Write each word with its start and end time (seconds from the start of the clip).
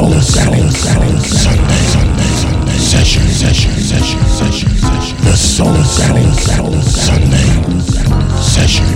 Soul 0.00 0.18
Soul 0.22 0.70
Sunday 0.70 1.82
Sunday 1.92 2.78
Session 2.78 3.22
Session 3.28 3.72
Session 3.72 4.24
Session 4.24 4.70
Session 4.70 5.16
The 5.26 5.36
Soul 5.36 5.76
Soul 5.84 6.72
Sunday 6.80 7.50
Session 8.40 8.86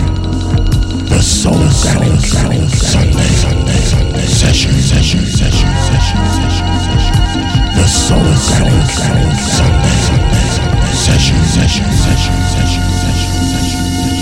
The 1.04 1.20
Soul 1.20 1.68
Soul 1.68 2.16
Sunday 2.20 2.68
Sunday 2.72 3.76
Sunday 3.92 4.24
Session 4.24 4.72
Session 4.72 5.20
Session 5.26 5.60
Session 5.76 6.24
Session 6.24 6.72
Session 6.88 7.18
The 7.76 7.86
Soul 7.86 8.30
Soul 8.48 8.80
Sunday 8.88 9.36
Sunday 9.52 10.46
Sunday 10.56 10.92
Session 11.04 11.40
Session 11.52 11.92
Session 11.92 12.36
Session 12.48 12.84
Session 13.04 13.44
Session 13.52 14.13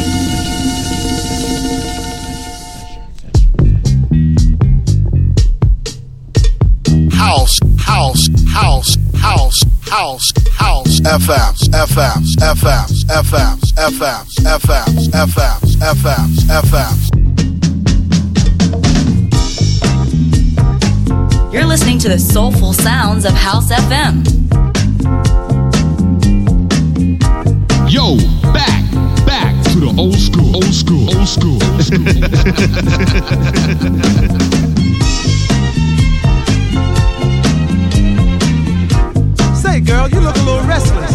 house, 7.83 8.29
house, 8.49 8.97
house, 9.17 9.63
house, 9.87 10.33
house, 10.53 11.01
house, 11.01 11.01
FMs, 11.01 11.69
FMs, 11.69 12.37
FMs, 12.37 13.05
FMs, 13.05 13.73
FMs, 13.75 14.33
FMs, 14.43 15.09
FMs, 15.11 15.77
FMs, 15.95 16.39
FMs. 16.63 17.03
You're 21.53 21.67
listening 21.67 21.99
to 21.99 22.09
the 22.09 22.19
soulful 22.19 22.73
sounds 22.73 23.25
of 23.25 23.33
House 23.33 23.71
FM. 23.71 24.25
Yo, 27.91 28.17
back, 28.53 28.91
back 29.27 29.55
to 29.73 29.81
the 29.81 29.95
old 29.99 30.15
school, 30.15 30.57
old 30.57 30.73
school, 30.73 31.09
old 31.15 31.29
school, 31.29 31.59
Say, 39.73 39.81
girl, 39.81 40.07
you 40.07 40.21
look 40.21 40.37
a 40.37 40.43
little 40.43 40.67
restless. 40.69 41.13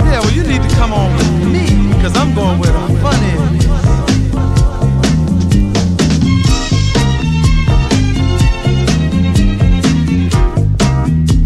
Yeah, 0.00 0.18
well, 0.18 0.32
you 0.32 0.42
need 0.42 0.62
to 0.68 0.68
come 0.74 0.92
on 0.92 1.16
with 1.16 1.30
me, 1.46 1.64
because 1.94 2.16
I'm 2.16 2.34
going 2.34 2.58
where 2.58 2.72
the 2.72 2.80
fun 3.00 3.22
is. 3.22 3.40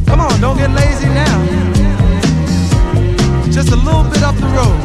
Come 0.06 0.20
on, 0.20 0.40
don't 0.40 0.56
get 0.56 0.70
lazy 0.70 1.08
now. 1.08 1.44
Just 3.52 3.72
a 3.72 3.76
little 3.76 4.04
bit 4.04 4.22
up 4.22 4.36
the 4.36 4.46
road. 4.46 4.83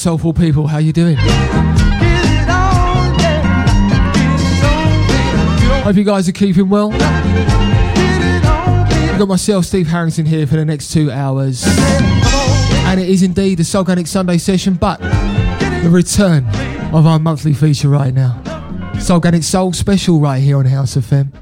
Soulful 0.00 0.32
people. 0.32 0.66
How 0.66 0.78
you 0.78 0.92
doing? 0.92 1.16
Hope 5.84 5.96
you 5.96 6.04
guys 6.04 6.28
are 6.28 6.32
keeping 6.32 6.68
well. 6.70 6.90
I've 9.10 9.18
got 9.18 9.28
myself, 9.28 9.66
Steve 9.66 9.88
Harrington, 9.88 10.24
here 10.24 10.46
for 10.46 10.56
the 10.56 10.64
next 10.64 10.92
two 10.92 11.10
hours. 11.10 11.64
And 11.66 12.98
it 12.98 13.08
is 13.08 13.22
indeed 13.22 13.58
the 13.58 13.62
Soulganic 13.62 14.08
Sunday 14.08 14.38
session, 14.38 14.74
but 14.74 15.00
the 15.00 15.90
return 15.90 16.46
of 16.94 17.06
our 17.06 17.18
monthly 17.18 17.52
feature 17.52 17.88
right 17.88 18.14
now. 18.14 18.40
Soulganic 18.94 19.44
Soul 19.44 19.74
Special 19.74 20.18
right 20.18 20.40
here 20.40 20.56
on 20.56 20.64
House 20.64 20.96
of 20.96 21.04
FM. 21.04 21.32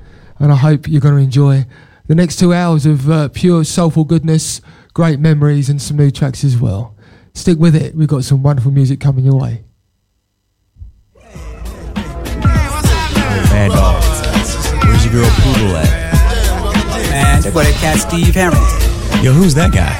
And 0.40 0.52
I 0.52 0.56
hope 0.56 0.88
you're 0.88 1.00
going 1.00 1.16
to 1.16 1.22
enjoy 1.22 1.64
the 2.08 2.14
next 2.14 2.36
two 2.40 2.52
hours 2.52 2.86
of 2.86 3.08
uh, 3.08 3.28
pure 3.28 3.64
soulful 3.64 4.04
goodness, 4.04 4.60
great 4.94 5.20
memories, 5.20 5.68
and 5.68 5.80
some 5.80 5.96
new 5.96 6.10
tracks 6.10 6.42
as 6.42 6.58
well. 6.58 6.96
Stick 7.38 7.58
with 7.60 7.76
it, 7.76 7.94
we've 7.94 8.08
got 8.08 8.24
some 8.24 8.42
wonderful 8.42 8.72
music 8.72 8.98
coming 8.98 9.24
your 9.24 9.36
way. 9.36 9.62
Mad 13.54 13.70
Dog. 13.70 14.02
Where's 14.84 15.04
your 15.04 15.14
girl 15.14 15.30
Poodle 15.36 15.76
at? 15.76 15.88
Man, 17.10 17.40
they 17.40 17.52
go 17.52 17.62
that 17.62 17.74
cat 17.80 17.98
Steve 18.00 18.34
Harrington. 18.34 19.24
Yo, 19.24 19.32
who's 19.32 19.54
that 19.54 19.72
guy? 19.72 19.96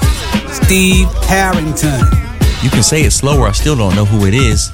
Steve 0.51 1.07
Harrington. 1.27 2.01
You 2.61 2.71
can 2.71 2.83
say 2.83 3.03
it 3.05 3.13
slower, 3.13 3.47
I 3.47 3.53
still 3.53 3.77
don't 3.77 3.95
know 3.95 4.05
who 4.05 4.27
it 4.27 4.35
is. 4.35 4.73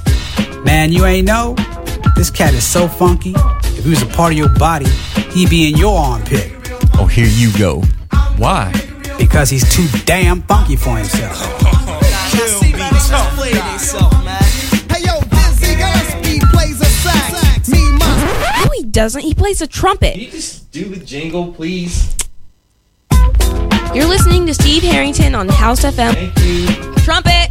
Man, 0.64 0.90
you 0.90 1.04
ain't 1.04 1.26
know? 1.26 1.54
This 2.16 2.30
cat 2.30 2.54
is 2.54 2.64
so 2.66 2.88
funky. 2.88 3.34
If 3.36 3.84
he 3.84 3.90
was 3.90 4.00
a 4.00 4.06
part 4.06 4.32
of 4.32 4.38
your 4.38 4.48
body, 4.48 4.88
he'd 5.32 5.50
be 5.50 5.68
in 5.70 5.76
your 5.76 5.98
armpit. 5.98 6.50
Oh, 6.94 7.04
here 7.04 7.28
you 7.28 7.52
go. 7.58 7.82
Why? 8.38 8.72
Because 9.18 9.50
he's 9.50 9.70
too 9.70 9.86
damn 10.06 10.40
funky 10.42 10.76
for 10.76 10.96
himself. 10.96 11.53
No, 18.64 18.70
he 18.74 18.84
doesn't. 18.84 19.22
He 19.22 19.34
plays 19.34 19.60
a 19.60 19.66
trumpet. 19.66 20.12
Can 20.12 20.20
you 20.20 20.30
just 20.30 20.70
do 20.70 20.84
the 20.84 21.04
jingle, 21.04 21.52
please? 21.52 22.16
You're 23.94 24.06
listening 24.06 24.46
to 24.46 24.54
Steve 24.54 24.82
Harrington 24.82 25.34
on 25.34 25.48
House 25.48 25.84
FM. 25.84 26.14
Thank 26.14 26.38
you. 26.40 26.94
Trumpet! 27.04 27.50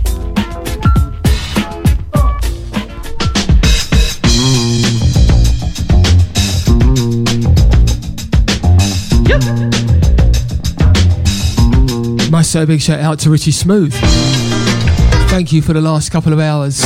Must 12.32 12.52
say 12.52 12.64
a 12.64 12.66
big 12.66 12.82
shout 12.82 13.00
out 13.00 13.20
to 13.20 13.30
Richie 13.30 13.52
Smooth. 13.52 13.94
Thank 15.34 15.52
you 15.52 15.64
for 15.64 15.74
the 15.74 15.82
last 15.82 16.12
couple 16.12 16.32
of 16.32 16.40
hours. 16.40 16.80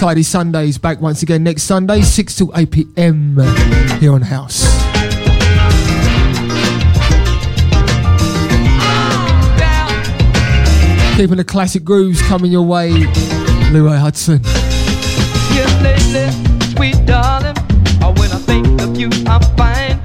Tidy 0.00 0.22
Sundays 0.22 0.78
back 0.78 1.02
once 1.02 1.22
again 1.22 1.44
next 1.44 1.64
Sunday, 1.64 2.00
6 2.00 2.36
to 2.36 2.50
8 2.56 2.70
pm 2.70 3.36
here 4.00 4.14
on 4.14 4.22
House. 4.22 4.64
Keeping 11.18 11.36
the 11.36 11.44
classic 11.46 11.84
grooves 11.84 12.22
coming 12.22 12.50
your 12.50 12.62
way, 12.64 12.88
Leroy 13.72 13.98
Hutson. 13.98 14.42
Sweet 16.74 17.04
darling. 17.04 17.56
When 18.16 18.30
I 18.32 18.38
think 18.38 18.80
of 18.80 18.96
you, 18.96 19.10
I'm 19.26 19.42
fine. 19.58 20.00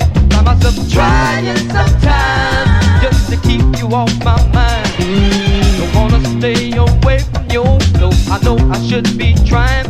Trying 0.92 1.56
sometimes 1.69 3.01
just 3.01 3.30
to 3.30 3.38
keep 3.38 3.62
you 3.80 3.88
my 4.25 4.48
I 8.31 8.37
know 8.43 8.57
I 8.69 8.79
should 8.85 9.17
be 9.17 9.33
trying. 9.45 9.87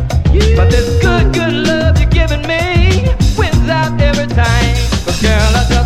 But 0.56 0.70
this 0.70 1.02
good, 1.02 1.34
good 1.34 1.52
love 1.52 2.00
you're 2.00 2.08
giving 2.08 2.40
me 2.48 3.02
wins 3.36 3.68
out 3.68 4.00
every 4.00 4.26
girl, 5.20 5.56
I 5.56 5.79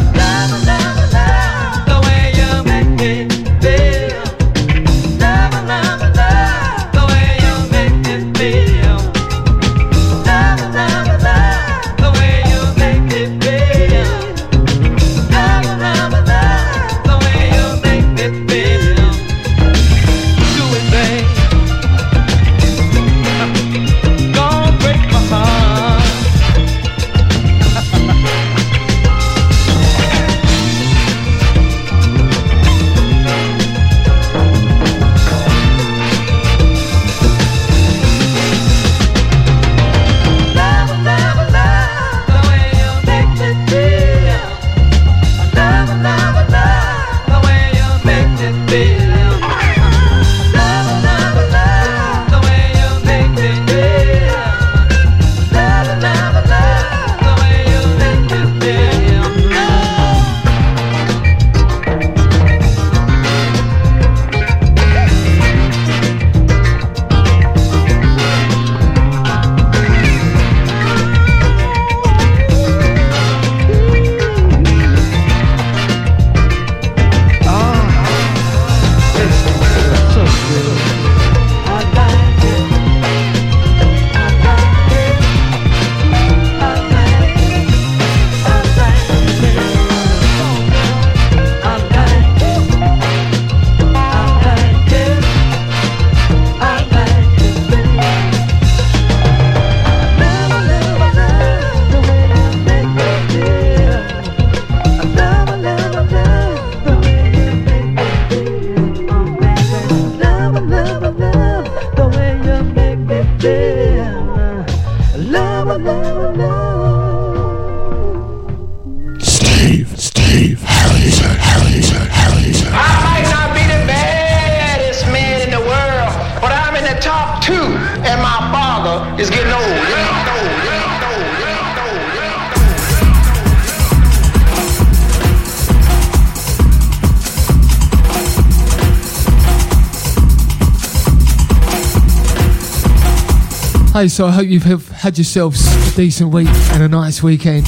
Hey, 144.04 144.08
so 144.08 144.26
I 144.26 144.32
hope 144.32 144.48
you've 144.48 144.64
have 144.64 144.86
had 144.90 145.16
yourselves 145.16 145.66
a 145.66 145.96
decent 145.96 146.30
week 146.30 146.46
and 146.72 146.82
a 146.82 146.88
nice 146.88 147.22
weekend. 147.22 147.66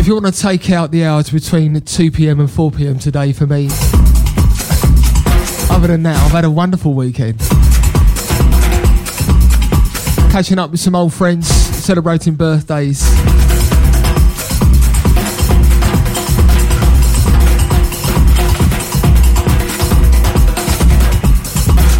If 0.00 0.06
you 0.06 0.14
want 0.14 0.34
to 0.34 0.40
take 0.40 0.70
out 0.70 0.92
the 0.92 1.04
hours 1.04 1.28
between 1.28 1.78
2 1.78 2.10
pm 2.10 2.40
and 2.40 2.50
4 2.50 2.70
pm 2.70 2.98
today 3.00 3.34
for 3.34 3.46
me, 3.46 3.66
other 5.70 5.88
than 5.88 6.04
that, 6.04 6.18
I've 6.24 6.32
had 6.32 6.46
a 6.46 6.50
wonderful 6.50 6.94
weekend. 6.94 7.38
Catching 10.32 10.58
up 10.58 10.70
with 10.70 10.80
some 10.80 10.94
old 10.94 11.12
friends, 11.12 11.48
celebrating 11.48 12.34
birthdays. 12.34 13.02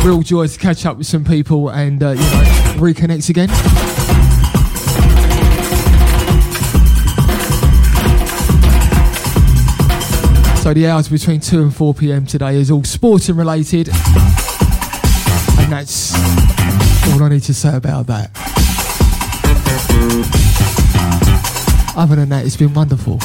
Real 0.05 0.23
joy 0.23 0.47
to 0.47 0.59
catch 0.59 0.85
up 0.85 0.97
with 0.97 1.07
some 1.07 1.25
people 1.25 1.69
and 1.69 2.03
uh, 2.03 2.11
you 2.11 2.17
know 2.17 2.45
reconnect 2.77 3.29
again. 3.31 3.49
So 10.63 10.73
the 10.73 10.87
hours 10.87 11.09
between 11.09 11.41
2 11.41 11.63
and 11.63 11.75
4 11.75 11.95
pm 11.95 12.25
today 12.25 12.55
is 12.57 12.71
all 12.71 12.85
sporting 12.85 13.37
related. 13.37 13.89
And 13.89 15.73
that's 15.73 16.15
all 17.11 17.23
I 17.23 17.29
need 17.31 17.43
to 17.43 17.55
say 17.55 17.77
about 17.77 18.07
that. 18.07 18.31
Other 21.97 22.17
than 22.17 22.29
that, 22.29 22.47
it's 22.47 22.57
been 22.57 22.73
wonderful. 22.75 23.19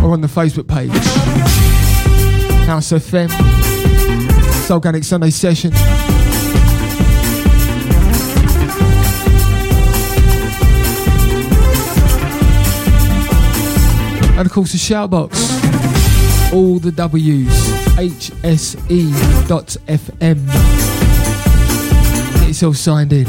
Or 0.00 0.12
on 0.12 0.20
the 0.20 0.28
Facebook 0.28 0.68
page. 0.68 0.92
House 2.68 2.92
FM. 2.92 3.65
Soulganic 4.66 5.04
Sunday 5.04 5.30
session. 5.30 5.72
And 14.36 14.44
of 14.44 14.52
course 14.52 14.72
the 14.72 14.78
shoutbox. 14.78 16.52
All 16.52 16.80
the 16.80 16.90
W's. 16.90 17.48
HSE.FM. 17.96 18.46
Get 22.40 22.48
yourself 22.48 22.76
signed 22.76 23.12
in. 23.12 23.26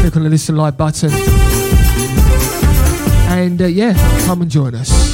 Click 0.00 0.16
on 0.16 0.24
the 0.24 0.28
listen 0.28 0.56
live 0.56 0.76
button. 0.76 1.12
And 3.30 3.62
uh, 3.62 3.66
yeah, 3.66 3.94
come 4.26 4.42
and 4.42 4.50
join 4.50 4.74
us. 4.74 5.09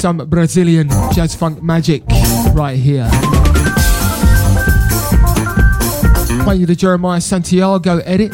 Some 0.00 0.16
Brazilian 0.30 0.88
jazz 1.12 1.34
funk 1.34 1.62
magic 1.62 2.02
right 2.54 2.78
here. 2.78 3.06
Playing 6.42 6.60
you 6.62 6.66
the 6.66 6.74
Jeremiah 6.74 7.20
Santiago 7.20 7.98
edit. 7.98 8.32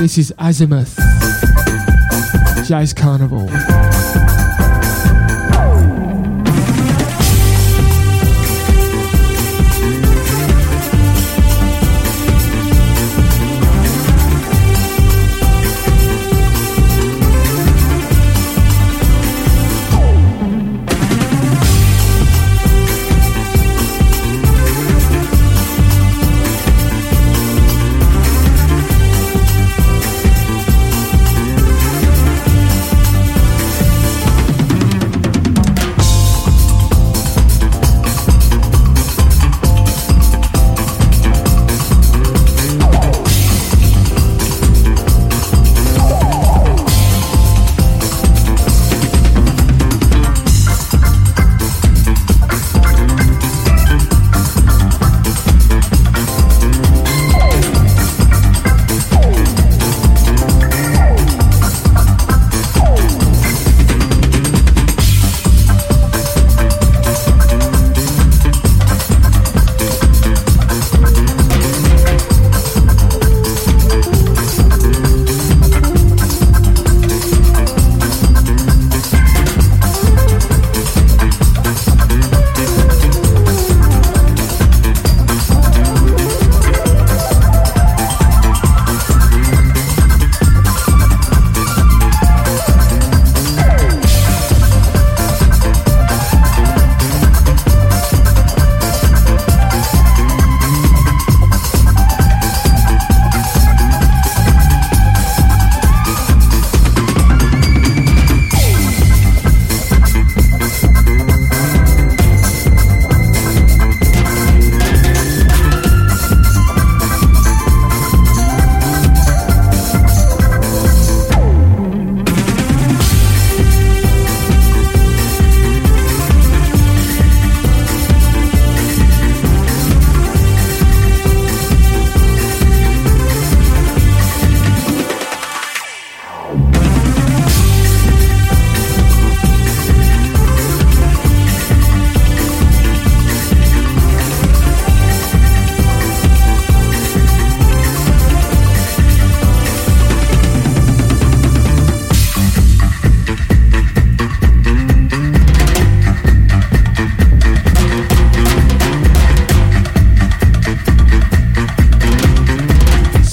This 0.00 0.18
is 0.18 0.34
Azymuth 0.40 0.96
Jazz 2.66 2.92
Carnival. 2.92 3.46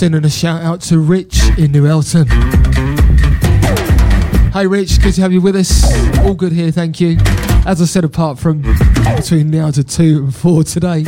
Sending 0.04 0.26
a 0.26 0.30
shout 0.30 0.62
out 0.62 0.82
to 0.82 1.00
Rich 1.00 1.40
in 1.58 1.72
New 1.72 1.88
Eltham. 1.88 2.28
Hey 4.52 4.68
Rich, 4.68 5.02
good 5.02 5.14
to 5.14 5.22
have 5.22 5.32
you 5.32 5.40
with 5.40 5.56
us. 5.56 5.82
All 6.26 6.34
good 6.34 6.52
here, 6.52 6.72
thank 6.72 7.00
you. 7.00 7.16
As 7.66 7.82
I 7.82 7.86
said, 7.86 8.04
apart 8.04 8.38
from 8.38 8.64
between 9.16 9.50
now 9.50 9.72
to 9.72 9.82
2 9.82 10.26
and 10.26 10.36
4 10.36 10.64
today. 10.66 11.06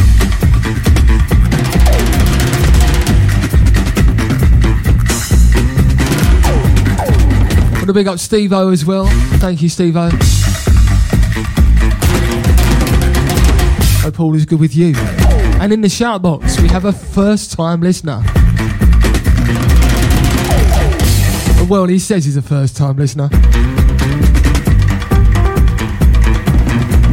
Want 7.74 7.88
to 7.88 7.94
big 7.94 8.08
up 8.08 8.18
Steve 8.18 8.54
O 8.54 8.70
as 8.70 8.86
well. 8.86 9.08
Thank 9.42 9.62
you, 9.62 9.68
Steve 9.68 9.98
O. 9.98 10.10
Hope 14.04 14.20
all 14.22 14.34
is 14.36 14.46
good 14.46 14.62
with 14.62 14.74
you. 14.74 14.94
And 15.60 15.74
in 15.74 15.82
the 15.82 15.90
shout 15.90 16.22
box, 16.22 16.62
we 16.62 16.70
have 16.70 16.86
a 16.86 16.94
first 16.94 17.52
time 17.52 17.82
listener. 17.82 18.24
Well, 21.68 21.88
he 21.88 21.98
says 21.98 22.26
he's 22.26 22.38
a 22.38 22.44
first 22.44 22.78
time 22.78 22.96
listener. 22.96 23.28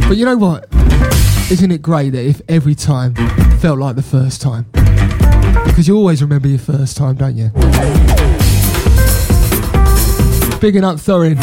But 0.07 0.17
you 0.17 0.25
know 0.25 0.37
what? 0.37 0.67
Isn't 1.51 1.71
it 1.71 1.81
great 1.81 2.11
that 2.11 2.23
if 2.23 2.39
every 2.47 2.75
time 2.75 3.15
felt 3.59 3.79
like 3.79 3.95
the 3.95 4.03
first 4.03 4.41
time? 4.41 4.65
Because 5.65 5.87
you 5.87 5.97
always 5.97 6.21
remember 6.21 6.47
your 6.47 6.59
first 6.59 6.95
time, 6.97 7.15
don't 7.15 7.35
you? 7.35 7.49
Bigging 10.59 10.83
up 10.83 10.97
Thorin. 10.97 11.39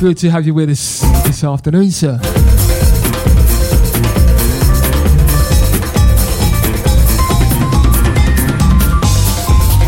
Good 0.00 0.18
to 0.18 0.30
have 0.30 0.44
you 0.44 0.54
with 0.54 0.70
us 0.70 1.02
this 1.24 1.44
afternoon, 1.44 1.90
sir. 1.92 2.18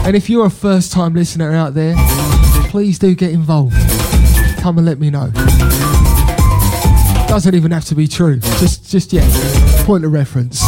And 0.04 0.16
if 0.16 0.28
you're 0.28 0.46
a 0.46 0.50
first 0.50 0.90
time 0.92 1.14
listener 1.14 1.52
out 1.52 1.74
there, 1.74 1.94
please 2.68 2.98
do 2.98 3.14
get 3.14 3.30
involved. 3.30 3.76
Come 4.60 4.78
and 4.78 4.86
let 4.86 4.98
me 4.98 5.10
know. 5.10 5.30
Doesn't 7.28 7.54
even 7.54 7.70
have 7.70 7.84
to 7.86 7.94
be 7.94 8.08
true. 8.08 8.38
Just 8.58 8.90
just 8.90 9.12
yeah. 9.12 9.22
Point 9.84 10.04
of 10.04 10.12
reference. 10.12 10.60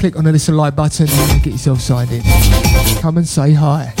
Click 0.00 0.16
on 0.16 0.24
the 0.24 0.32
listen 0.32 0.56
like 0.56 0.74
button 0.74 1.06
and 1.10 1.42
get 1.42 1.52
yourself 1.52 1.78
signed 1.82 2.10
in. 2.10 2.22
Come 3.02 3.18
and 3.18 3.28
say 3.28 3.52
hi. 3.52 3.99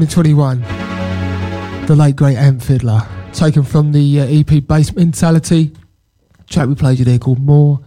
2021. 0.00 1.86
The 1.86 1.96
late 1.96 2.16
great 2.16 2.36
Ant 2.36 2.62
Fiddler, 2.62 3.00
taken 3.32 3.62
from 3.62 3.92
the 3.92 4.20
uh, 4.20 4.26
EP 4.26 4.66
Base 4.66 4.94
Mentality. 4.94 5.72
Track 6.50 6.68
we 6.68 6.74
played 6.74 6.98
you 6.98 7.06
there 7.06 7.18
called 7.18 7.38
More 7.38 7.80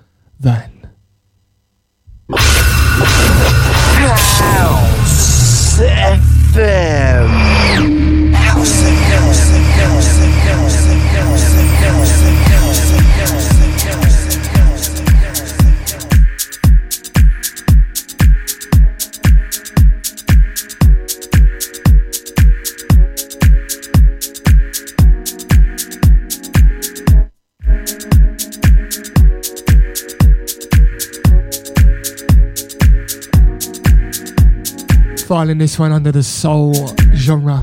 filing 35.30 35.60
this 35.60 35.78
one 35.78 35.92
under 35.92 36.12
the 36.12 36.24
soul 36.24 36.74
genre. 37.13 37.62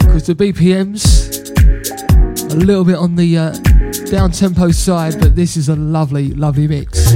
Because 0.00 0.26
the 0.26 0.34
BPM's 0.34 1.52
a 2.52 2.56
little 2.56 2.84
bit 2.84 2.96
on 2.96 3.14
the 3.14 3.38
uh, 3.38 3.52
down 4.10 4.32
tempo 4.32 4.72
side, 4.72 5.14
but 5.20 5.36
this 5.36 5.56
is 5.56 5.68
a 5.68 5.76
lovely, 5.76 6.34
lovely 6.34 6.66
mix. 6.66 7.12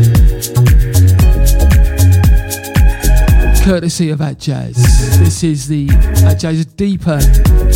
Courtesy 3.65 4.11
of 4.11 4.21
Atjazz. 4.21 4.77
This 5.19 5.43
is 5.43 5.67
the 5.67 5.89
Atjazz 6.23 6.77
Deeper 6.77 7.19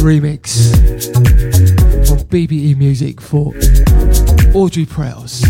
remix 0.01 0.71
of 2.13 2.29
BBE 2.29 2.77
music 2.77 3.21
for 3.21 3.53
Audrey 4.55 4.87
Prowse. 4.87 5.43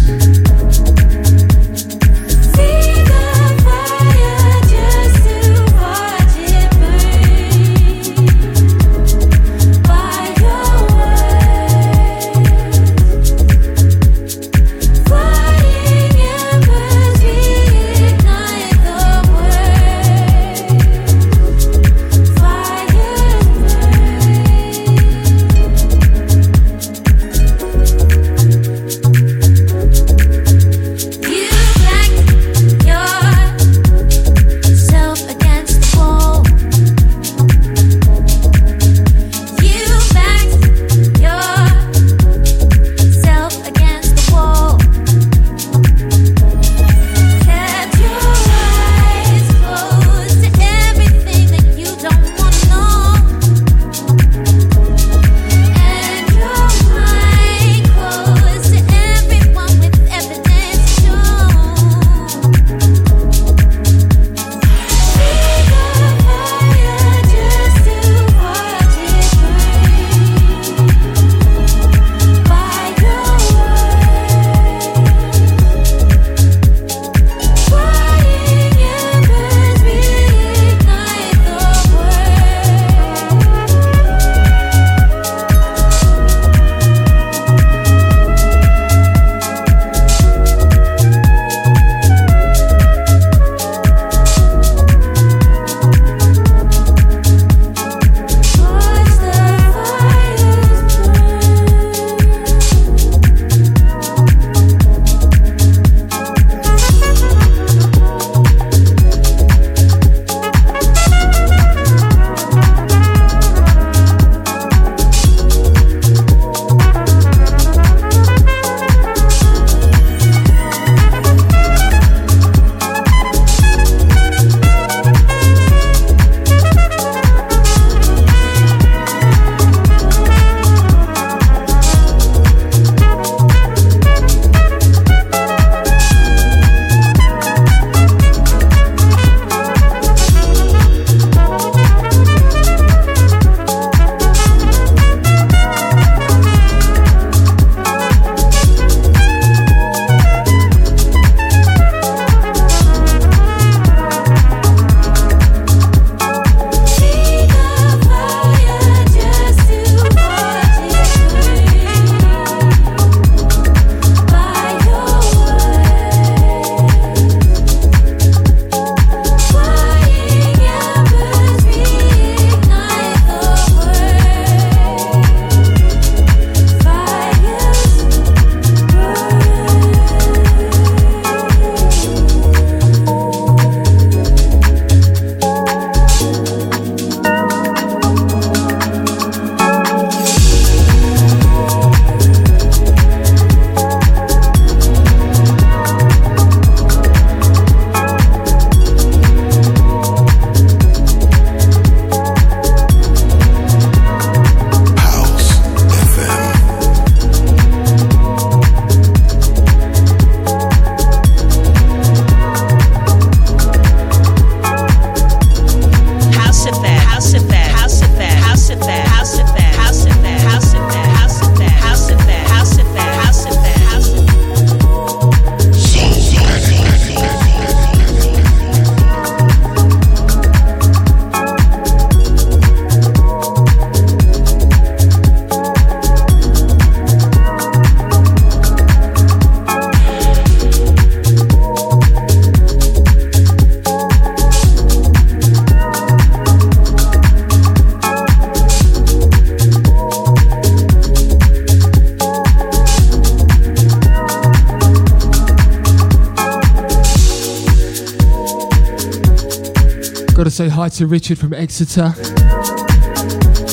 To 260.99 261.07
Richard 261.07 261.39
from 261.39 261.55
Exeter. 261.55 262.09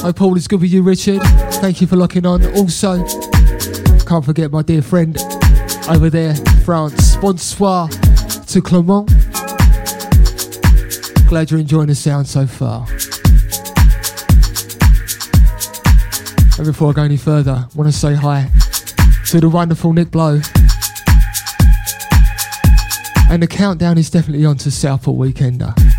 Hope 0.03 0.21
all 0.21 0.37
is 0.37 0.47
good 0.47 0.61
with 0.61 0.71
you, 0.71 0.83
Richard. 0.83 1.19
Thank 1.53 1.81
you 1.81 1.87
for 1.87 1.95
locking 1.95 2.23
on. 2.23 2.45
Also, 2.55 3.03
can't 4.05 4.23
forget 4.23 4.51
my 4.51 4.61
dear 4.61 4.83
friend 4.83 5.17
over 5.89 6.11
there, 6.11 6.35
France. 6.63 7.15
Bonsoir 7.15 7.89
to 7.89 8.61
Clement. 8.61 9.07
Glad 11.27 11.49
you're 11.49 11.59
enjoying 11.59 11.87
the 11.87 11.95
sound 11.95 12.27
so 12.27 12.45
far. 12.45 12.85
And 16.59 16.67
before 16.67 16.91
I 16.91 16.93
go 16.93 17.01
any 17.01 17.17
further, 17.17 17.67
I 17.67 17.75
want 17.75 17.91
to 17.91 17.97
say 17.97 18.13
hi 18.13 18.51
to 19.29 19.39
the 19.39 19.49
wonderful 19.49 19.93
Nick 19.93 20.11
Blow. 20.11 20.41
And 23.31 23.41
the 23.41 23.47
countdown 23.47 23.97
is 23.97 24.11
definitely 24.11 24.45
on 24.45 24.57
to 24.57 24.69
Southport 24.69 25.17
Weekender. 25.17 25.94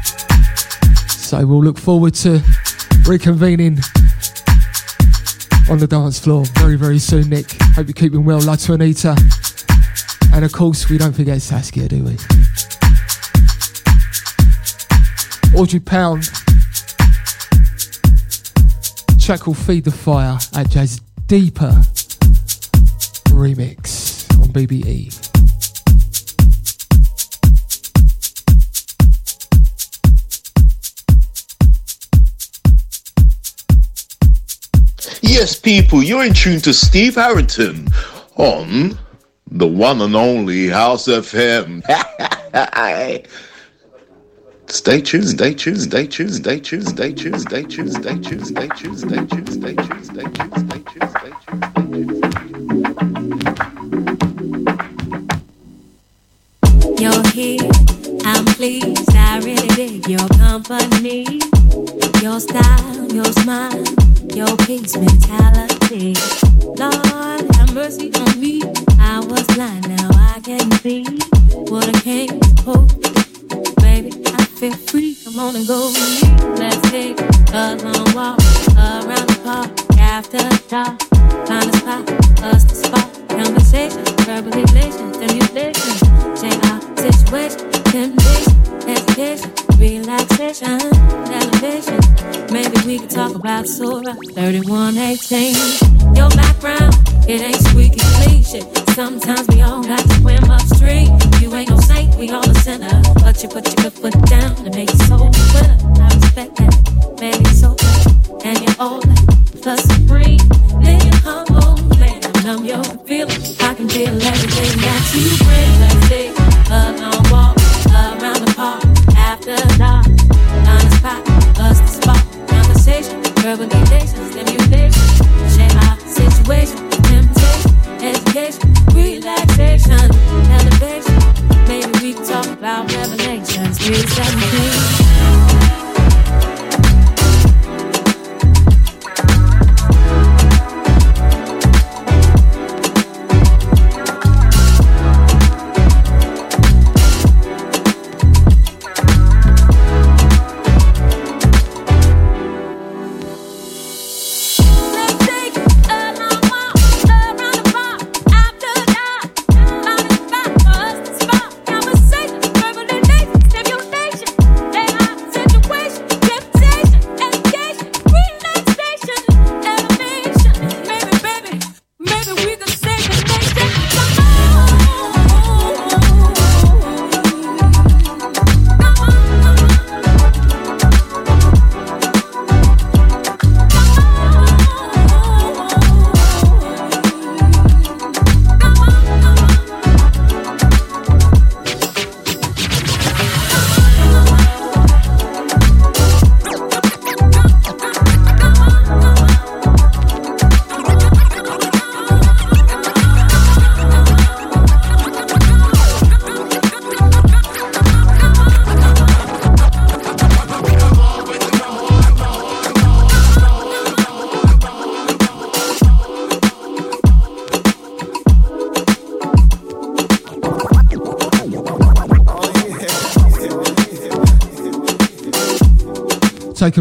So 1.38 1.44
we'll 1.44 1.62
look 1.62 1.78
forward 1.78 2.14
to 2.14 2.38
reconvening 3.04 3.76
on 5.68 5.76
the 5.76 5.86
dance 5.86 6.18
floor 6.18 6.46
very, 6.54 6.76
very 6.76 6.98
soon, 6.98 7.28
Nick. 7.28 7.60
Hope 7.74 7.88
you're 7.88 7.92
keeping 7.92 8.24
well. 8.24 8.40
Love 8.40 8.58
to 8.60 8.72
Anita. 8.72 9.14
And 10.32 10.46
of 10.46 10.52
course, 10.52 10.88
we 10.88 10.96
don't 10.96 11.12
forget 11.12 11.42
Saskia, 11.42 11.88
do 11.88 12.04
we? 12.04 12.12
Audrey 15.54 15.80
Powne. 15.80 16.22
Track 19.22 19.46
will 19.46 19.52
Feed 19.52 19.84
the 19.84 19.92
Fire 19.92 20.38
Atjazz 20.54 21.02
Deeper 21.26 21.82
remix 23.28 24.24
on 24.40 24.48
BBE. 24.54 25.25
People, 35.66 36.00
you're 36.00 36.24
in 36.24 36.32
tune 36.32 36.60
to 36.60 36.72
Steve 36.72 37.16
Harrington 37.16 37.88
on 38.36 38.96
the 39.50 39.66
one 39.66 40.00
and 40.00 40.14
only 40.14 40.68
House 40.68 41.08
FM. 41.08 41.82
Stay 44.68 45.00
tuned, 45.00 45.28
stay 45.28 45.54
tuned, 45.54 45.82
stay 45.82 46.06
tuned, 46.06 46.34
stay 46.34 46.60
tuned, 46.60 46.86
stay 46.86 47.12
tuned, 47.12 47.40
stay 47.40 47.64
tuned, 47.64 47.92
stay 47.92 48.14
tuned, 48.14 48.46
stay 48.46 48.68
tuned, 48.68 48.96
stay 48.96 49.18
tuned, 49.18 49.50
stay 49.50 49.74
tuned, 49.74 50.06
stay 50.06 50.22
tuned, 50.22 50.54
stay 50.54 50.78
tuned, 50.86 51.10
stay 51.18 51.32
tuned. 51.42 52.10
You're 57.00 57.26
here, 57.32 57.68
I'm 58.24 58.44
pleased. 58.54 59.16
I 59.16 59.40
really 59.42 59.66
dig 59.74 60.06
your 60.08 60.28
company, 60.28 61.40
your 62.22 62.40
style, 62.40 63.12
your 63.12 63.24
smile, 63.42 63.84
your 64.34 64.56
peace 64.64 64.96
mentality. 64.96 66.14
Lord, 66.78 67.44
have 67.56 67.74
mercy 67.74 68.10
on 68.14 68.40
me. 68.40 68.62
I 68.98 69.20
was 69.20 69.46
blind, 69.54 69.88
now 69.88 70.08
I 70.12 70.40
can 70.42 70.70
see 70.80 71.04
what 71.70 71.88
I 71.88 72.00
came 72.00 72.40
for. 72.64 72.86
Baby, 73.82 74.12
I 74.26 74.44
feel 74.58 74.74
free. 74.74 75.16
Come 75.24 75.38
on 75.38 75.56
and 75.56 75.66
go. 75.66 75.92
Let's 76.56 76.80
take 76.90 77.20
a 77.52 77.76
long 77.84 78.08
walk 78.14 78.38
around 78.76 79.28
the 79.28 79.40
park 79.44 79.70
after 79.98 80.38
dark. 80.68 81.00
Find 81.46 81.68
a 81.68 81.76
spot, 81.76 82.10
us 82.42 82.64
to 82.64 82.74
spot. 82.74 83.28
Conversation, 83.28 84.04
verbal 84.24 84.52
elation, 84.54 85.12
stimulation. 85.14 85.94
Check 86.40 86.56
our 86.70 86.80
situation, 86.96 87.70
temptation, 87.92 88.88
education, 88.88 89.50
relaxation, 89.78 90.80
elevation. 91.32 92.00
Maybe 92.52 92.76
we 92.86 92.98
could 92.98 93.10
talk 93.10 93.34
about 93.34 93.66
Surah 93.66 94.14
3118. 94.34 96.14
Your 96.14 96.30
background, 96.30 96.94
it 97.28 97.40
ain't 97.42 97.60
squeaky 97.68 98.00
shit. 98.46 98.64
Sometimes 98.90 99.46
we 99.48 99.60
all 99.60 99.82
got 99.82 99.98
to 99.98 100.14
swim 100.20 100.44
upstream. 100.44 101.18
You 101.40 101.54
ain't 101.54 101.70
no 101.70 101.78
saint, 101.80 102.14
we 102.16 102.30
all 102.30 102.48
a 102.48 102.54
sinner. 102.60 103.02
But 103.14 103.42
you 103.42 103.48
put 103.48 103.66
your 103.66 103.90
good 103.90 103.92
foot 103.92 104.15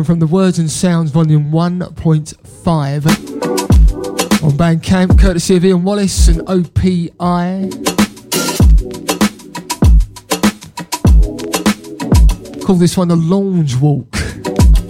from 0.06 0.20
the 0.20 0.28
Words 0.28 0.60
and 0.60 0.70
Sounds 0.70 1.10
Volume 1.10 1.52
1.5 1.52 3.06
on 4.44 4.52
Bandcamp, 4.52 5.20
courtesy 5.20 5.56
of 5.56 5.66
Ian 5.66 5.84
Wallace 5.84 6.28
and 6.28 6.42
OPI. 6.42 7.72
Call 12.64 12.76
this 12.76 12.96
one 12.96 13.08
the 13.08 13.16
Lounge 13.16 13.76
Walk, 13.78 14.16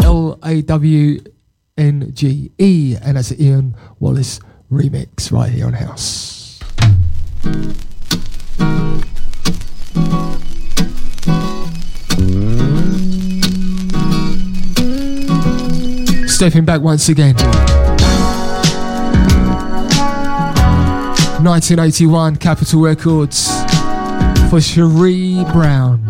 L 0.04 0.38
A 0.44 0.62
W 0.62 1.20
N 1.78 2.12
G 2.14 2.52
E, 2.58 2.98
and 3.02 3.16
that's 3.16 3.32
an 3.32 3.42
Ian 3.42 3.76
Wallace 4.00 4.42
remix 4.70 5.32
right 5.32 5.50
here 5.50 5.68
on 5.68 5.74
House. 5.74 6.35
Stepping 16.46 16.64
back 16.64 16.80
once 16.80 17.10
again. 17.10 17.34
1981 21.42 22.36
Capitol 22.36 22.82
Records 22.82 23.48
for 24.52 24.62
Cherie 24.62 25.44
Brown. 25.52 26.05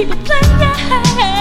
keep 0.00 0.08
playing. 0.24 1.39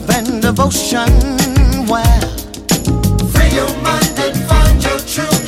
love 0.00 0.10
and 0.10 0.42
devotion. 0.42 1.08
Where 1.88 2.20
free 3.32 3.54
your 3.56 3.72
mind 3.82 4.18
and 4.18 4.36
find 4.48 4.82
your 4.82 4.98
true 5.00 5.38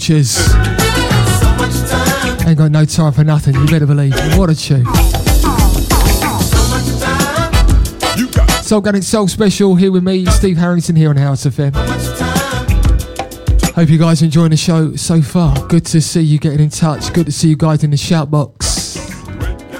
Futures. 0.00 0.38
Ain't 2.46 2.56
got 2.56 2.70
no 2.70 2.86
time 2.86 3.12
for 3.12 3.22
nothing, 3.22 3.54
you 3.54 3.66
better 3.66 3.84
believe. 3.84 4.14
What 4.38 4.48
a 4.48 4.54
tune. 4.54 4.84
Soulganic 8.64 9.04
Soul 9.04 9.28
Special 9.28 9.74
here 9.74 9.92
with 9.92 10.02
me, 10.02 10.24
Steve 10.26 10.56
Harrington 10.56 10.96
here 10.96 11.10
on 11.10 11.16
House 11.16 11.44
FM. 11.44 11.74
Hope 13.74 13.90
you 13.90 13.98
guys 13.98 14.22
are 14.22 14.24
enjoying 14.24 14.50
the 14.50 14.56
show 14.56 14.96
so 14.96 15.20
far. 15.20 15.54
Good 15.68 15.84
to 15.86 16.00
see 16.00 16.22
you 16.22 16.38
getting 16.38 16.60
in 16.60 16.70
touch. 16.70 17.12
Good 17.12 17.26
to 17.26 17.32
see 17.32 17.48
you 17.50 17.56
guys 17.56 17.84
in 17.84 17.90
the 17.90 17.98
shout 17.98 18.30
box. 18.30 18.96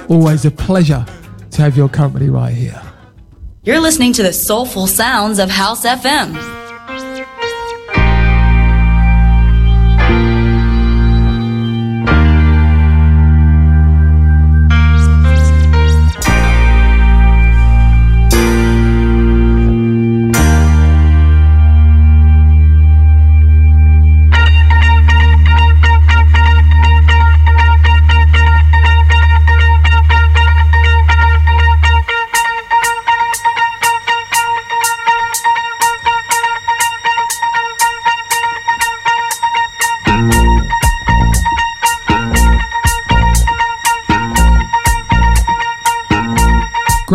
Always 0.07 0.45
a 0.45 0.51
pleasure 0.51 1.03
to 1.49 1.61
have 1.63 1.75
your 1.75 1.89
company 1.89 2.29
right 2.29 2.53
here. 2.53 2.79
You're 3.63 3.79
listening 3.79 4.13
to 4.13 4.23
the 4.23 4.33
soulful 4.33 4.85
sounds 4.85 5.39
of 5.39 5.49
House 5.49 5.83
FM. 5.83 6.50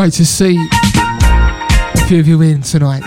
Great 0.07 0.15
to 0.15 0.25
see 0.25 0.69
a 0.95 2.07
few 2.07 2.21
of 2.21 2.29
you 2.29 2.41
in 2.41 2.63
tonight. 2.63 3.03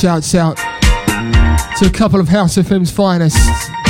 Shouts 0.00 0.34
out 0.34 0.56
to 0.56 1.86
a 1.86 1.90
couple 1.92 2.18
of 2.18 2.26
House 2.26 2.56
FM's 2.56 2.90
finest. 2.90 3.38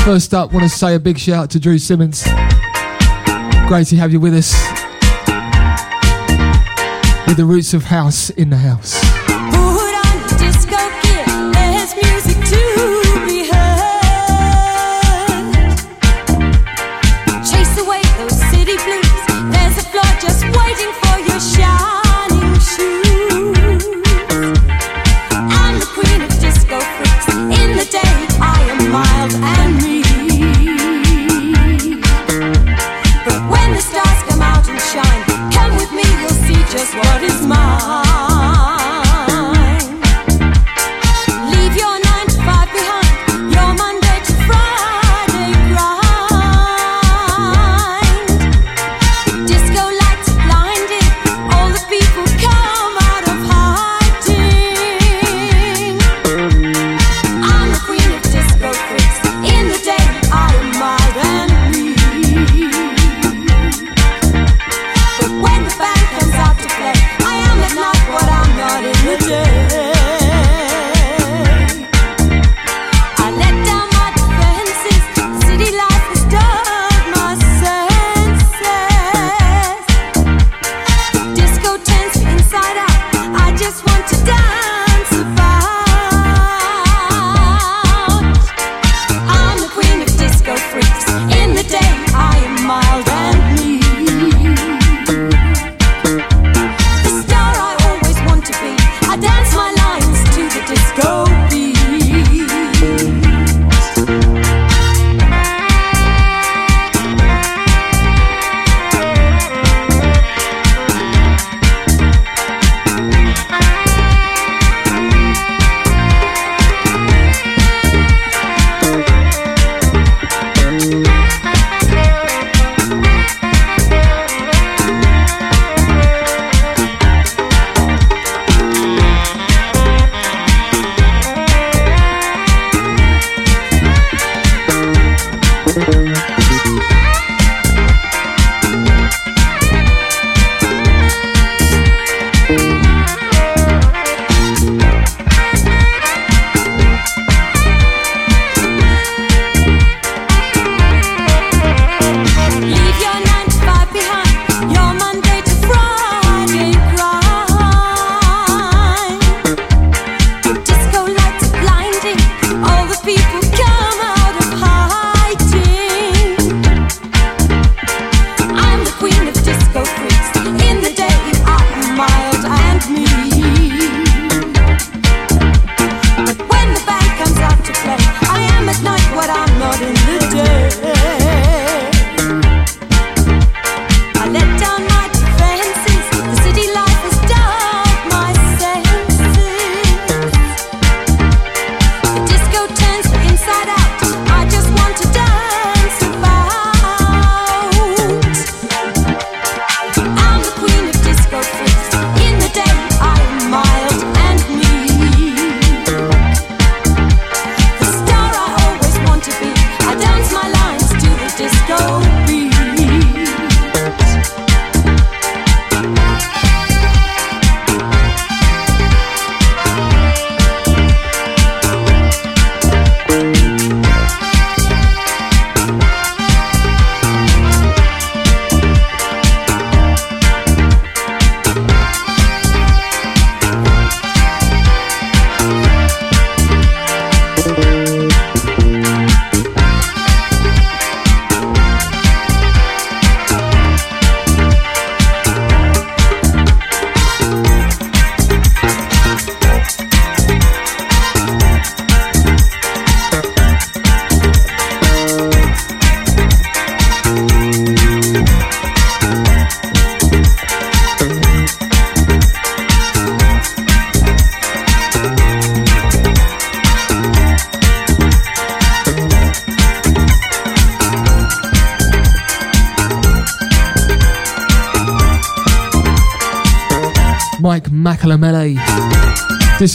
First 0.05 0.35
up, 0.35 0.53
want 0.53 0.63
to 0.65 0.69
say 0.69 0.95
a 0.95 0.99
big 0.99 1.19
shout 1.19 1.45
out 1.45 1.51
to 1.53 1.59
Drew 1.59 1.79
Simmons. 1.79 2.25
Great 3.67 3.87
to 3.87 3.97
have 3.97 4.13
you 4.13 4.21
with 4.21 4.35
us. 4.35 4.53
With 7.27 7.39
the 7.39 7.47
roots 7.47 7.73
of 7.73 7.85
house 7.85 8.29
in 8.29 8.51
the 8.51 8.59
house. 8.59 9.08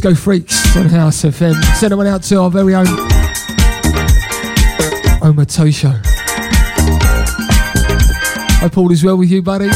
Disco 0.03 0.21
Freaks 0.21 0.75
on 0.75 0.89
House 0.89 1.21
FM. 1.21 1.63
Send 1.75 1.95
one 1.95 2.07
out 2.07 2.23
to 2.23 2.35
our 2.35 2.49
very 2.49 2.75
own 2.75 2.85
Omatosho. 5.23 5.97
Hope 8.59 8.77
all 8.77 8.91
is 8.91 9.01
well 9.05 9.15
with 9.15 9.31
you, 9.31 9.41
buddy. 9.41 9.69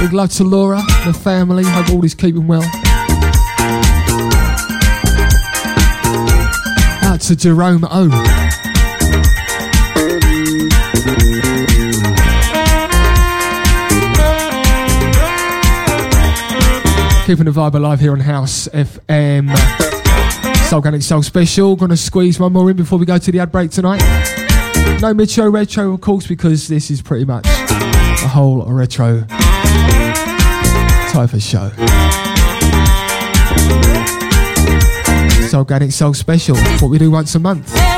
Big 0.00 0.12
love 0.12 0.30
to 0.32 0.44
Laura, 0.44 0.82
the 1.06 1.14
family. 1.14 1.64
Hope 1.64 1.88
all 1.88 2.04
is 2.04 2.14
keeping 2.14 2.46
well. 2.46 2.62
Out 7.04 7.22
to 7.22 7.34
Jerome 7.34 7.86
O. 7.90 8.47
keeping 17.28 17.44
the 17.44 17.50
vibe 17.50 17.74
alive 17.74 18.00
here 18.00 18.12
on 18.12 18.20
House 18.20 18.68
FM. 18.68 19.50
Soulganic 20.70 21.02
Soul 21.02 21.22
Special. 21.22 21.76
Gonna 21.76 21.94
squeeze 21.94 22.40
one 22.40 22.54
more 22.54 22.70
in 22.70 22.76
before 22.78 22.98
we 22.98 23.04
go 23.04 23.18
to 23.18 23.30
the 23.30 23.38
ad 23.38 23.52
break 23.52 23.70
tonight. 23.70 24.00
No 25.02 25.12
mid 25.12 25.28
show 25.28 25.46
retro, 25.46 25.92
of 25.92 26.00
course, 26.00 26.26
because 26.26 26.68
this 26.68 26.90
is 26.90 27.02
pretty 27.02 27.26
much 27.26 27.44
a 27.44 28.28
whole 28.28 28.64
retro 28.64 29.26
type 31.10 31.34
of 31.34 31.42
show. 31.42 31.68
Soulganic 35.50 35.92
Soul 35.92 36.14
Special. 36.14 36.56
What 36.56 36.88
we 36.88 36.96
do 36.96 37.10
once 37.10 37.34
a 37.34 37.38
month. 37.38 37.97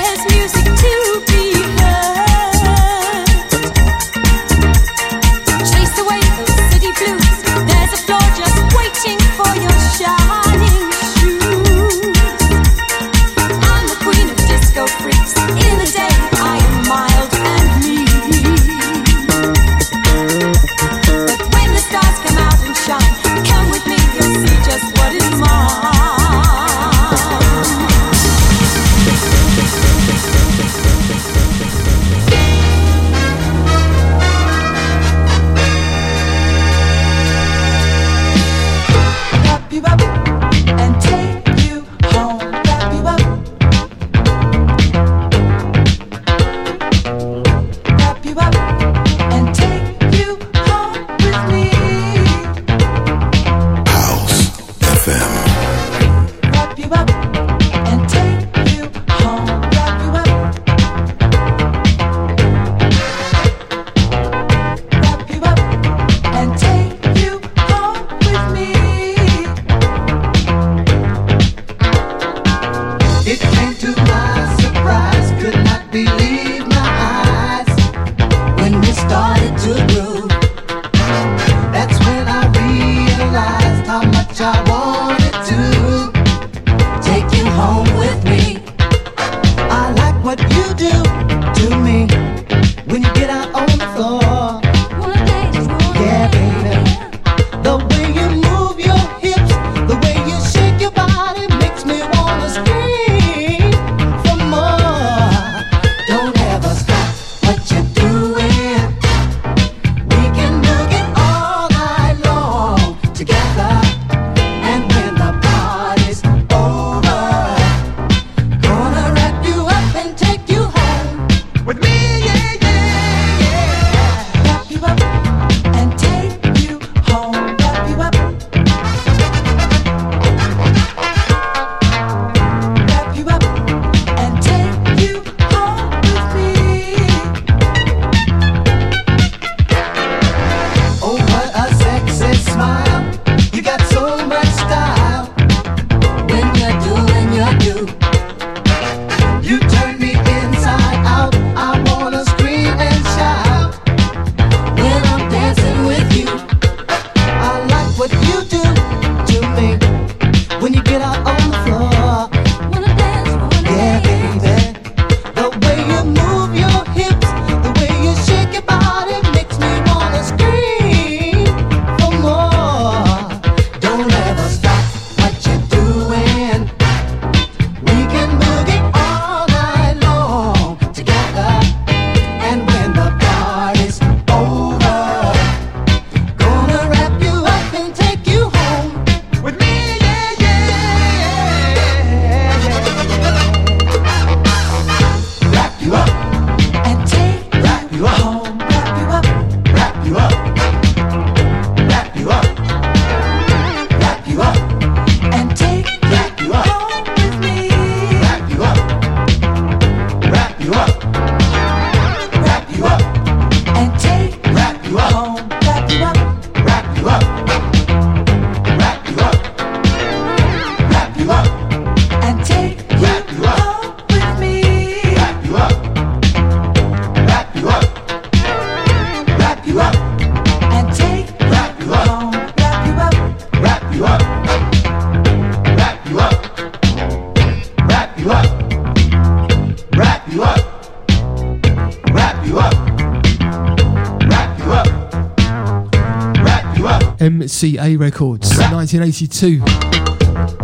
RCA 247.61 247.99
Records, 248.01 248.49
1982. 248.57 249.61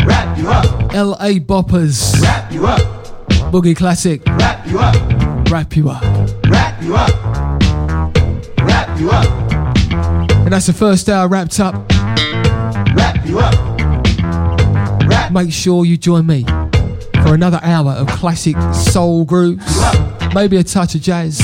Wrap 0.07 0.39
you 0.39 0.49
up, 0.49 0.65
LA 0.95 1.39
Boppers, 1.39 2.19
wrap 2.23 2.51
you 2.51 2.67
up, 2.67 2.81
Boogie 3.53 3.77
Classic, 3.77 4.23
wrap 4.25 4.67
you 4.67 4.79
up, 4.79 4.95
Wrap 5.51 5.77
You 5.77 5.91
Up. 5.91 6.03
wrap 6.49 6.83
you 6.83 6.97
up, 6.97 8.17
wrap 8.61 8.99
you 8.99 9.11
up, 9.11 9.27
And 10.39 10.51
that's 10.51 10.65
the 10.69 10.73
first 10.73 11.11
hour 11.11 11.29
wrapped 11.29 11.61
up. 11.61 11.75
wrap 12.97 13.27
you 13.27 13.41
up, 13.41 15.31
Make 15.31 15.53
sure 15.53 15.85
you 15.85 15.99
join 15.99 16.27
me 16.27 16.45
for 17.23 17.35
another 17.35 17.61
hour 17.63 17.91
of 17.93 18.07
classic 18.07 18.57
soul 18.73 19.27
grooves, 19.27 19.83
maybe 20.35 20.57
a 20.57 20.65
touch 20.65 20.95
of 20.95 21.03
jazz, 21.03 21.41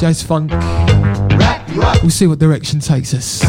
jazz 0.00 0.22
funk. 0.22 0.50
We'll 2.00 2.10
see 2.10 2.26
what 2.26 2.38
direction 2.38 2.80
takes 2.80 3.12
us. 3.12 3.42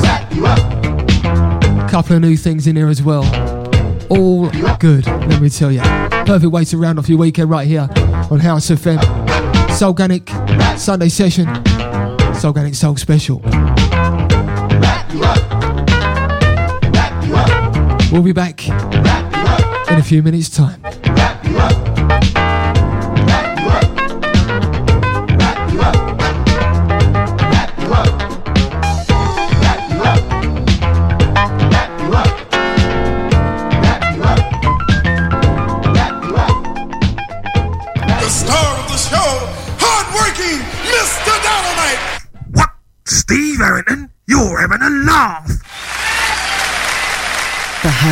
Couple 1.93 2.15
of 2.15 2.23
new 2.23 2.35
things 2.35 2.65
in 2.65 2.75
here 2.75 2.87
as 2.87 3.03
well. 3.03 3.23
All 4.09 4.49
good, 4.79 5.05
let 5.05 5.39
me 5.39 5.47
tell 5.47 5.71
you. 5.71 5.79
Perfect 6.25 6.51
way 6.51 6.65
to 6.65 6.77
round 6.79 6.97
off 6.97 7.07
your 7.07 7.19
weekend 7.19 7.51
right 7.51 7.67
here 7.67 7.87
on 8.31 8.39
House 8.39 8.71
of 8.71 8.79
FM. 8.79 8.97
Soulganic 9.67 10.27
Sunday 10.79 11.09
session. 11.09 11.45
Soulganic 12.33 12.73
Soul 12.73 12.97
Special. 12.97 13.41
We'll 18.11 18.23
be 18.23 18.31
back 18.31 18.67
in 18.67 19.99
a 19.99 20.03
few 20.03 20.23
minutes' 20.23 20.49
time. 20.49 20.82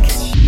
week. 0.00 0.47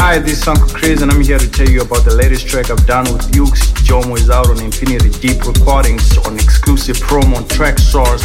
Hi, 0.00 0.18
this 0.18 0.42
is 0.42 0.48
Uncle 0.48 0.68
Chris, 0.68 1.02
and 1.02 1.10
I'm 1.10 1.22
here 1.22 1.38
to 1.38 1.50
tell 1.50 1.68
you 1.68 1.80
about 1.80 2.04
the 2.04 2.14
latest 2.14 2.46
track 2.46 2.70
I've 2.70 2.86
done 2.86 3.04
with 3.12 3.32
Ukes. 3.32 3.72
Jomo 3.82 4.16
is 4.16 4.30
out 4.30 4.48
on 4.48 4.60
Infinity 4.60 5.10
Deep 5.18 5.44
Recordings 5.44 6.18
on 6.18 6.34
exclusive 6.34 6.96
promo 6.96 7.36
on 7.36 7.44
Traxsource 7.44 8.22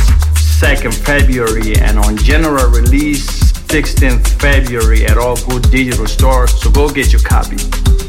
2nd 0.59 0.93
February 0.93 1.77
and 1.79 1.97
on 1.97 2.17
general 2.17 2.69
release 2.69 3.49
16th 3.71 4.27
February 4.41 5.05
at 5.05 5.17
all 5.17 5.37
good 5.47 5.63
digital 5.71 6.05
stores. 6.05 6.51
So 6.61 6.69
go 6.69 6.89
get 6.89 7.13
your 7.13 7.21
copy. 7.21 7.55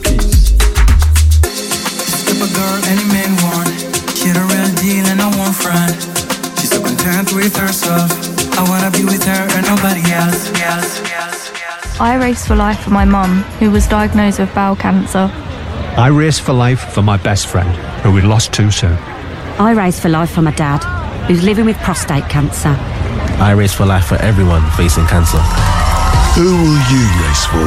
Peace. 0.02 0.50
A 2.26 2.48
girl 2.56 2.80
any 2.90 3.04
man 3.12 3.30
want, 3.44 3.68
the 4.24 4.42
real 4.50 4.70
deal 4.82 5.06
and 5.06 5.20
I 5.20 5.28
want 5.38 5.54
front. 5.54 5.94
She's 6.58 6.70
so 6.70 6.82
content 6.82 7.32
with 7.34 7.54
herself. 7.56 8.29
I 8.60 8.68
wanna 8.68 8.90
be 8.90 9.06
with 9.06 9.24
her 9.24 9.48
and 9.56 9.64
nobody 9.64 10.04
else. 10.12 10.52
else, 10.60 11.00
else. 11.10 11.50
I 11.98 12.16
race 12.16 12.46
for 12.46 12.54
life 12.54 12.78
for 12.80 12.90
my 12.90 13.06
mum, 13.06 13.40
who 13.58 13.70
was 13.70 13.86
diagnosed 13.86 14.38
with 14.38 14.54
bowel 14.54 14.76
cancer. 14.76 15.30
I 15.96 16.08
race 16.08 16.38
for 16.38 16.52
life 16.52 16.92
for 16.92 17.00
my 17.00 17.16
best 17.16 17.46
friend, 17.46 17.70
who 18.02 18.12
we 18.12 18.20
lost 18.20 18.52
too 18.52 18.70
soon. 18.70 18.92
I 19.58 19.72
race 19.72 19.98
for 19.98 20.10
life 20.10 20.32
for 20.32 20.42
my 20.42 20.50
dad, 20.50 20.84
who's 21.26 21.42
living 21.42 21.64
with 21.64 21.78
prostate 21.78 22.28
cancer. 22.28 22.76
I 23.40 23.52
race 23.52 23.72
for 23.72 23.86
life 23.86 24.04
for 24.04 24.16
everyone 24.16 24.60
facing 24.72 25.06
cancer. 25.06 25.40
Who 26.36 26.52
will 26.60 26.80
you 26.92 27.04
race 27.24 27.46
for? 27.48 27.64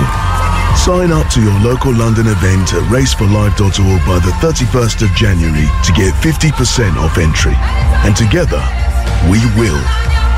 Sign 0.78 1.12
up 1.12 1.28
to 1.34 1.42
your 1.42 1.60
local 1.62 1.92
London 1.92 2.28
event 2.28 2.72
at 2.76 2.84
raceforlife.org 2.94 4.06
by 4.06 4.20
the 4.22 4.34
31st 4.46 5.02
of 5.02 5.10
January 5.16 5.66
to 5.86 5.92
get 5.94 6.14
50% 6.22 6.98
off 6.98 7.18
entry. 7.18 7.56
And 8.06 8.16
together, 8.16 8.62
we 9.26 9.42
will 9.58 9.82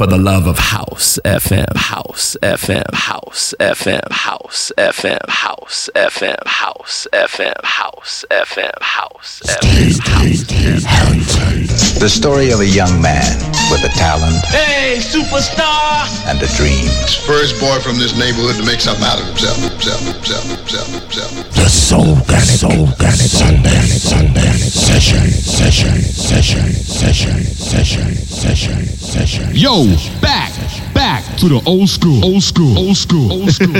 for 0.00 0.06
the 0.06 0.16
love 0.16 0.46
of 0.46 0.58
house 0.58 1.18
FM, 1.26 1.76
house 1.76 2.34
FM, 2.40 2.90
house 2.94 3.54
FM, 3.60 4.10
house 4.10 4.72
FM, 4.78 5.28
house 5.28 5.90
FM, 5.94 6.46
house 6.46 7.06
FM, 7.12 7.62
house 7.62 8.24
FM, 8.30 8.80
house 8.80 9.42
FM. 9.42 10.00
House 10.00 10.46
FM. 10.80 12.00
The 12.00 12.08
story 12.08 12.50
of 12.50 12.60
a 12.60 12.66
young 12.66 13.02
man 13.02 13.49
with 13.70 13.82
a 13.84 13.88
talent 13.94 14.34
Hey, 14.46 14.98
superstar! 14.98 16.06
and 16.26 16.42
a 16.42 16.46
dream. 16.58 16.88
First 17.26 17.60
boy 17.60 17.78
from 17.80 17.96
this 17.98 18.16
neighborhood 18.18 18.56
to 18.56 18.64
make 18.66 18.80
something 18.80 19.04
out 19.04 19.20
of 19.20 19.26
himself, 19.26 19.56
himself, 19.62 20.00
himself, 20.02 20.44
himself, 20.50 20.88
himself. 20.90 21.30
The 21.54 21.68
Soulganic, 21.70 22.58
Soul 22.58 22.88
Organic 22.88 23.30
Sunday, 23.30 23.80
Sunday 23.86 24.52
session, 24.70 25.30
session, 25.30 26.00
session, 26.02 26.72
session, 26.72 27.42
session, 27.44 28.14
session, 28.14 28.84
session. 28.86 29.50
Yo, 29.52 29.86
back, 30.20 30.52
back 30.94 31.24
to 31.38 31.48
the 31.48 31.62
old 31.66 31.88
school, 31.88 32.24
old 32.24 32.42
school, 32.42 32.76
old 32.78 32.96
school, 32.96 33.32
old 33.36 33.52
school. 33.52 33.74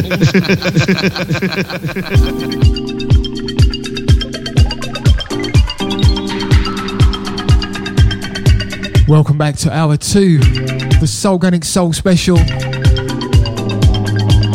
Welcome 9.11 9.39
back 9.39 9.57
to 9.57 9.73
hour 9.73 9.97
two, 9.97 10.39
the 10.39 11.05
Soulganic 11.05 11.65
Soul 11.65 11.93
Special. 11.93 12.37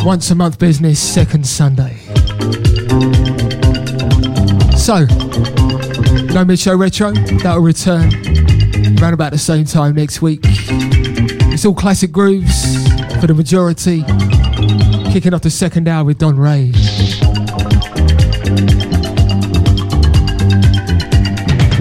Once 0.06 0.32
a 0.32 0.36
month 0.36 0.60
business, 0.60 0.98
second 0.98 1.46
Sunday. 1.46 1.98
So, 4.78 5.08
No 6.34 6.46
Mid 6.46 6.58
Show 6.58 6.78
Retro, 6.78 7.12
that'll 7.12 7.60
return 7.60 8.14
around 8.98 9.14
about 9.14 9.34
the 9.34 9.38
same 9.38 9.66
time 9.66 9.94
next 9.94 10.22
week. 10.22 10.40
It's 10.46 11.66
all 11.66 11.76
classic 11.76 12.14
grooves 12.14 12.88
for 13.20 13.28
the 13.28 13.34
majority. 13.34 14.04
Kicking 15.12 15.34
off 15.34 15.42
the 15.42 15.50
second 15.50 15.90
hour 15.90 16.06
with 16.06 16.18
Don 16.18 16.38
Ray. 16.40 16.72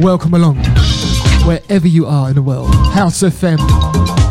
Welcome 0.02 0.34
along, 0.34 0.56
wherever 1.44 1.86
you 1.86 2.06
are 2.06 2.28
in 2.28 2.34
the 2.34 2.42
world. 2.42 2.74
House 2.92 3.22
FM. 3.22 4.23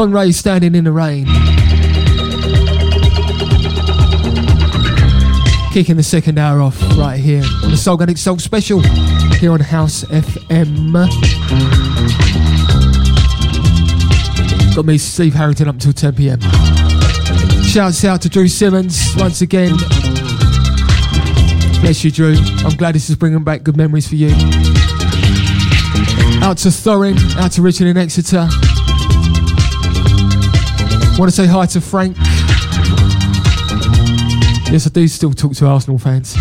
Don 0.00 0.12
Ray 0.12 0.32
standing 0.32 0.74
in 0.74 0.84
the 0.84 0.92
rain. 0.92 1.26
Kicking 5.74 5.96
the 5.96 6.02
second 6.02 6.38
hour 6.38 6.62
off 6.62 6.80
right 6.96 7.20
here 7.20 7.42
on 7.62 7.70
the 7.70 7.76
Soulganic 7.76 8.16
Soul 8.16 8.38
Special 8.38 8.80
here 9.36 9.52
on 9.52 9.60
House 9.60 10.04
FM. 10.04 10.94
Got 14.74 14.86
me, 14.86 14.96
Steve 14.96 15.34
Harrington, 15.34 15.68
up 15.68 15.74
until 15.74 15.92
10 15.92 16.14
pm. 16.14 16.40
Shouts 17.62 18.02
out 18.02 18.22
to 18.22 18.30
Drew 18.30 18.48
Simmons 18.48 19.14
once 19.18 19.42
again. 19.42 19.76
Bless 21.82 22.02
you, 22.02 22.10
Drew. 22.10 22.36
I'm 22.64 22.74
glad 22.78 22.94
this 22.94 23.10
is 23.10 23.16
bringing 23.16 23.44
back 23.44 23.64
good 23.64 23.76
memories 23.76 24.08
for 24.08 24.14
you. 24.14 24.30
Out 26.42 26.56
to 26.56 26.68
Thorin, 26.68 27.36
out 27.36 27.52
to 27.52 27.60
Richard 27.60 27.86
in 27.86 27.98
Exeter. 27.98 28.48
Want 31.20 31.30
to 31.30 31.36
say 31.36 31.46
hi 31.46 31.66
to 31.66 31.82
Frank. 31.82 32.16
Yes, 34.72 34.86
I 34.86 34.90
do 34.90 35.06
still 35.06 35.34
talk 35.34 35.52
to 35.56 35.66
Arsenal 35.66 35.98
fans. 35.98 36.34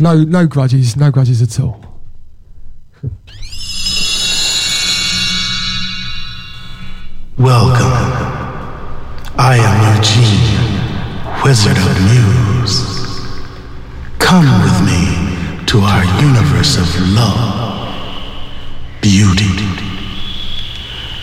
No, 0.00 0.24
no 0.24 0.46
grudges, 0.46 0.96
no 0.96 1.10
grudges 1.10 1.42
at 1.42 1.60
all. 1.60 1.84
Welcome. 7.36 7.92
I 9.36 9.58
am 9.60 9.96
Eugene, 9.98 11.44
Wizard 11.44 11.76
of 11.76 12.00
Muse. 12.08 12.72
Come 14.18 14.48
with 14.62 14.80
me 14.80 15.66
to 15.66 15.80
our 15.80 16.04
universe 16.22 16.78
of 16.78 16.88
love, 17.10 17.92
beauty, 19.02 19.93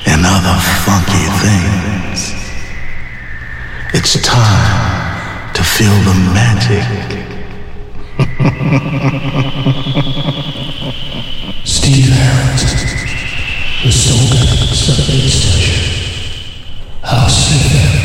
and 0.06 0.26
other 0.26 0.58
funky 0.86 1.28
things. 1.44 2.34
It's 3.94 4.22
time 4.22 5.54
to 5.54 5.64
feel 5.64 5.94
the 6.04 6.14
magic. 6.34 6.86
Steve 11.66 12.10
Harrington, 12.10 12.78
the 13.84 13.92
Soul 13.92 14.28
Station. 14.74 15.92
House 17.04 17.50
FM. 17.52 18.01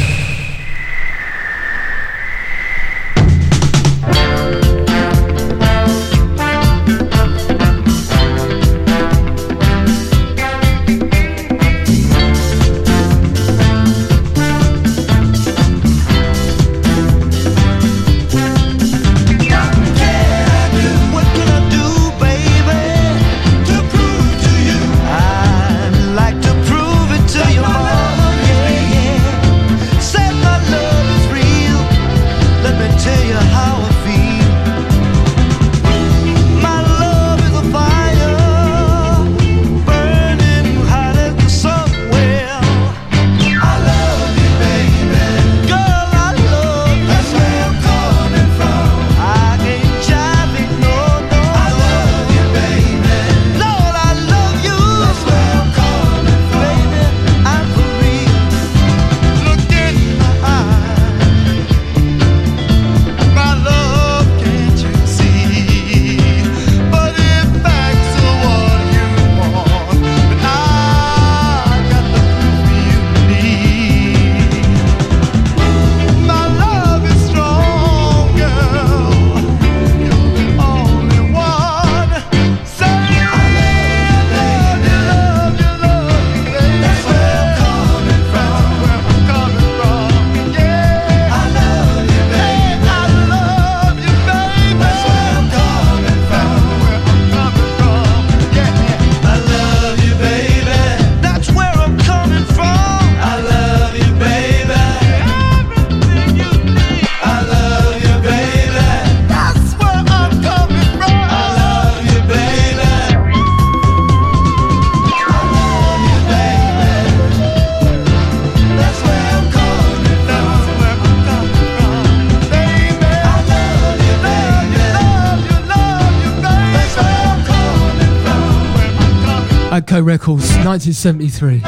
Records, 130.17 130.49
1973. 130.65 131.61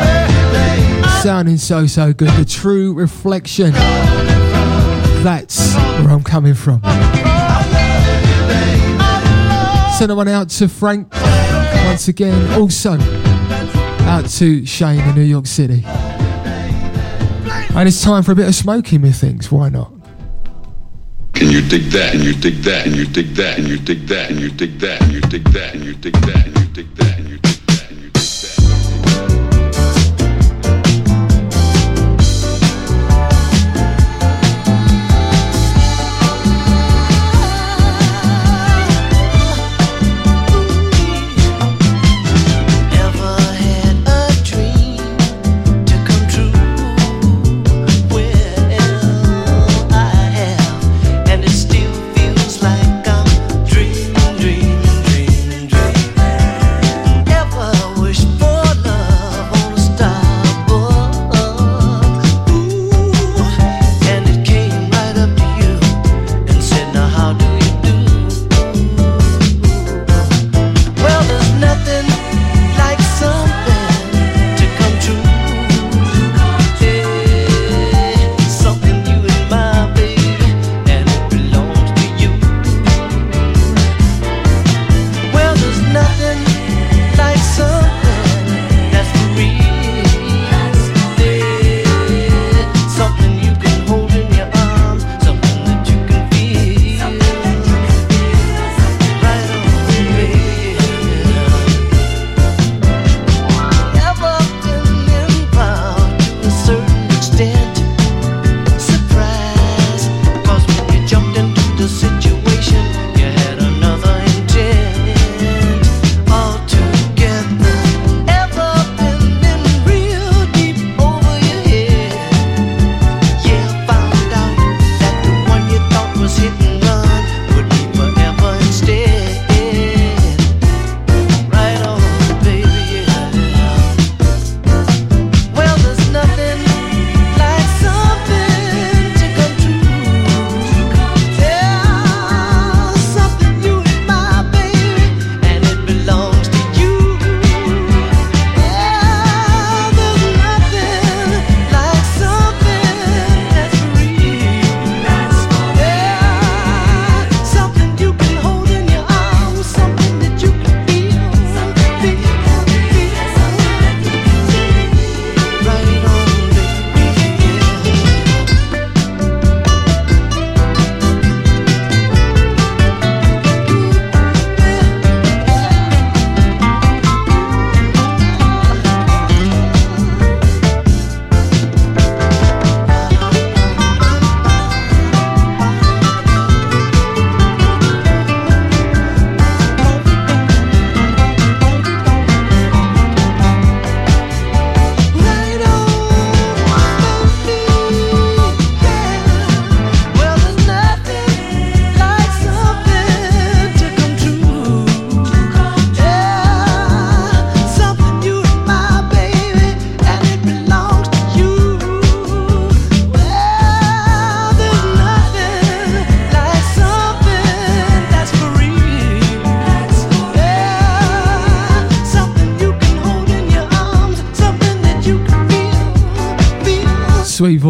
Sounding 1.20 1.58
so, 1.58 1.86
so 1.86 2.14
good. 2.14 2.30
The 2.30 2.46
true 2.46 2.94
reflection. 2.94 3.72
That's 5.22 5.74
where 5.74 6.08
I'm 6.08 6.24
coming 6.24 6.54
from. 6.54 6.80
Send 9.98 10.16
one 10.16 10.28
out 10.28 10.48
to 10.48 10.66
Frank 10.66 11.12
once 11.84 12.08
again. 12.08 12.58
Also, 12.58 12.96
out 14.08 14.26
to 14.38 14.64
Shane 14.64 15.00
in 15.00 15.14
New 15.14 15.20
York 15.20 15.46
City. 15.46 15.82
And 17.76 17.86
it's 17.86 18.02
time 18.02 18.22
for 18.22 18.32
a 18.32 18.34
bit 18.34 18.48
of 18.48 18.54
smoking, 18.54 19.02
methinks. 19.02 19.52
Why 19.52 19.68
not? 19.68 19.92
Can 21.34 21.50
you 21.50 21.60
dig 21.60 21.82
that? 21.90 22.14
And 22.14 22.24
you 22.24 22.32
dig 22.32 22.62
that? 22.62 22.86
And 22.86 22.96
you 22.96 23.04
dig 23.04 23.34
that? 23.34 23.58
And 23.58 23.68
you 23.68 23.76
dig 23.76 24.08
that? 24.08 24.30
And 24.30 24.40
you 24.40 24.48
dig 24.48 24.78
that? 24.80 25.02
And 25.02 25.12
you 25.12 25.20
dig 25.20 25.44
that? 25.44 25.74
And 25.74 25.84
you 25.84 25.92
dig 25.92 26.14
that? 26.14 26.47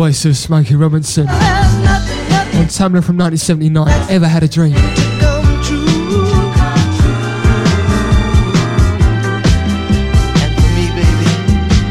Voice 0.08 0.24
of 0.24 0.34
Smokey 0.38 0.74
Robinson. 0.74 1.28
On 1.28 2.64
Tamla 2.64 3.04
from 3.04 3.18
1979. 3.18 3.86
Ever 4.08 4.26
had 4.26 4.42
a 4.42 4.48
dream? 4.48 4.72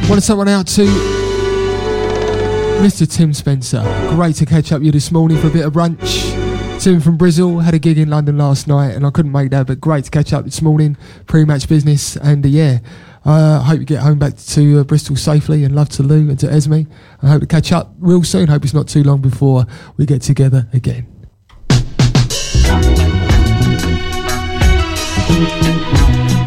Want 0.09 0.15
to 0.15 0.21
send 0.21 0.39
one 0.39 0.47
out 0.47 0.65
to 0.65 0.85
Mr. 2.81 3.07
Tim 3.07 3.35
Spencer. 3.35 3.83
Great 4.09 4.35
to 4.37 4.47
catch 4.47 4.71
up 4.71 4.79
with 4.79 4.87
you 4.87 4.91
this 4.91 5.11
morning 5.11 5.37
for 5.37 5.49
a 5.49 5.51
bit 5.51 5.63
of 5.63 5.73
brunch. 5.73 6.81
Tim 6.81 6.99
from 6.99 7.17
Brazil 7.17 7.59
had 7.59 7.75
a 7.75 7.79
gig 7.79 7.99
in 7.99 8.09
London 8.09 8.39
last 8.39 8.67
night 8.67 8.95
and 8.95 9.05
I 9.05 9.11
couldn't 9.11 9.31
make 9.31 9.51
that, 9.51 9.67
but 9.67 9.79
great 9.79 10.05
to 10.05 10.09
catch 10.09 10.33
up 10.33 10.43
this 10.45 10.63
morning. 10.63 10.97
Pre 11.27 11.45
match 11.45 11.69
business 11.69 12.15
and 12.15 12.43
uh, 12.43 12.49
yeah. 12.49 12.79
I 13.27 13.41
uh, 13.41 13.59
hope 13.59 13.79
you 13.79 13.85
get 13.85 13.99
home 13.99 14.19
back 14.19 14.37
to 14.37 14.79
uh, 14.79 14.83
Bristol 14.85 15.17
safely 15.17 15.65
and 15.65 15.75
love 15.75 15.89
to 15.89 16.03
Lou 16.03 16.29
and 16.29 16.39
to 16.39 16.49
Esme. 16.49 16.83
I 17.21 17.27
hope 17.27 17.41
to 17.41 17.45
catch 17.45 17.73
up 17.73 17.93
real 17.99 18.23
soon. 18.23 18.47
Hope 18.47 18.63
it's 18.63 18.73
not 18.73 18.87
too 18.87 19.03
long 19.03 19.19
before 19.19 19.65
we 19.97 20.05
get 20.05 20.21
together 20.21 20.69
again. 20.71 21.05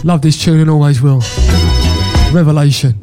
Love 0.05 0.23
this 0.23 0.43
tune 0.43 0.61
and 0.61 0.71
always 0.71 1.03
will. 1.03 1.21
Revelation. 2.33 2.99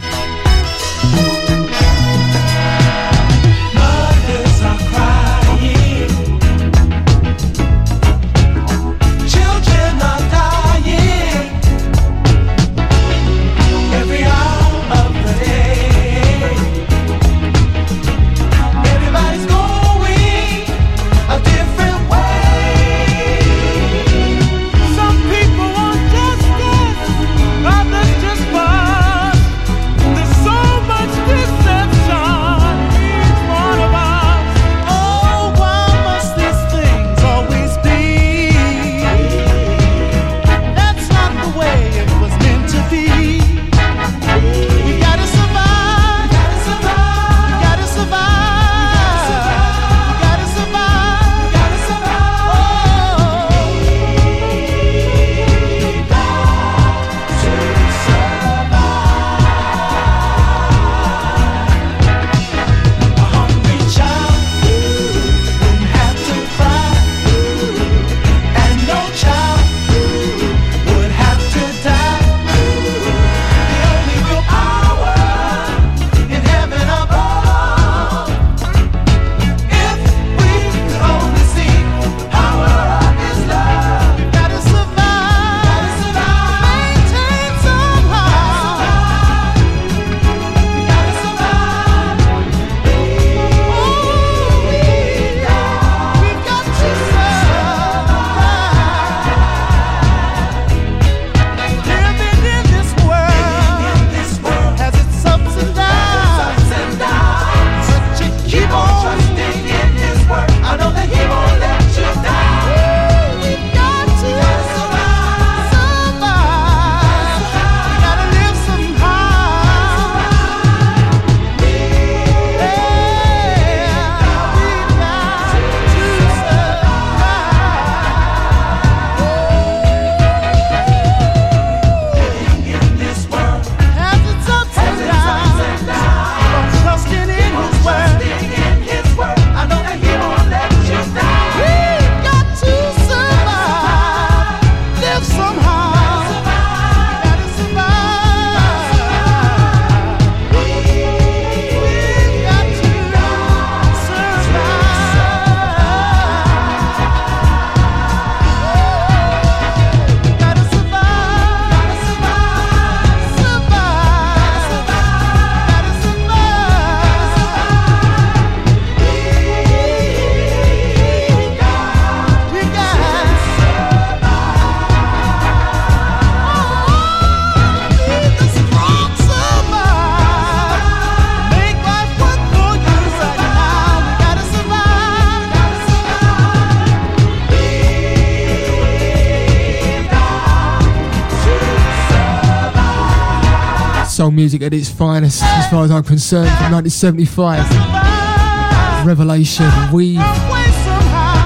Music 194.47 194.61
at 194.61 194.73
its 194.73 194.89
finest, 194.89 195.43
as 195.43 195.69
far 195.69 195.83
as 195.83 195.91
I'm 195.91 196.03
concerned, 196.03 196.47
from 196.47 196.71
1975. 196.71 199.05
Revelation, 199.05 199.69
we've 199.91 200.15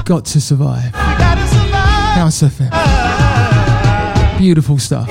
got 0.05 0.23
to 0.25 0.39
survive. 0.39 0.93
House 0.93 2.43
FM. 2.43 2.69
Beautiful 4.37 4.77
stuff. 4.77 5.07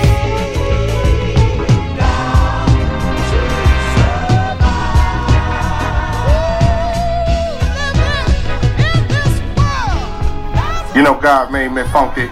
You 10.95 11.03
know, 11.03 11.19
God 11.21 11.51
made 11.51 11.73
me 11.73 11.83
funky. 11.91 12.29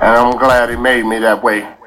And 0.00 0.16
I'm 0.16 0.38
glad 0.38 0.70
He 0.70 0.76
made 0.76 1.04
me 1.04 1.18
that 1.18 1.42
way. 1.42 1.77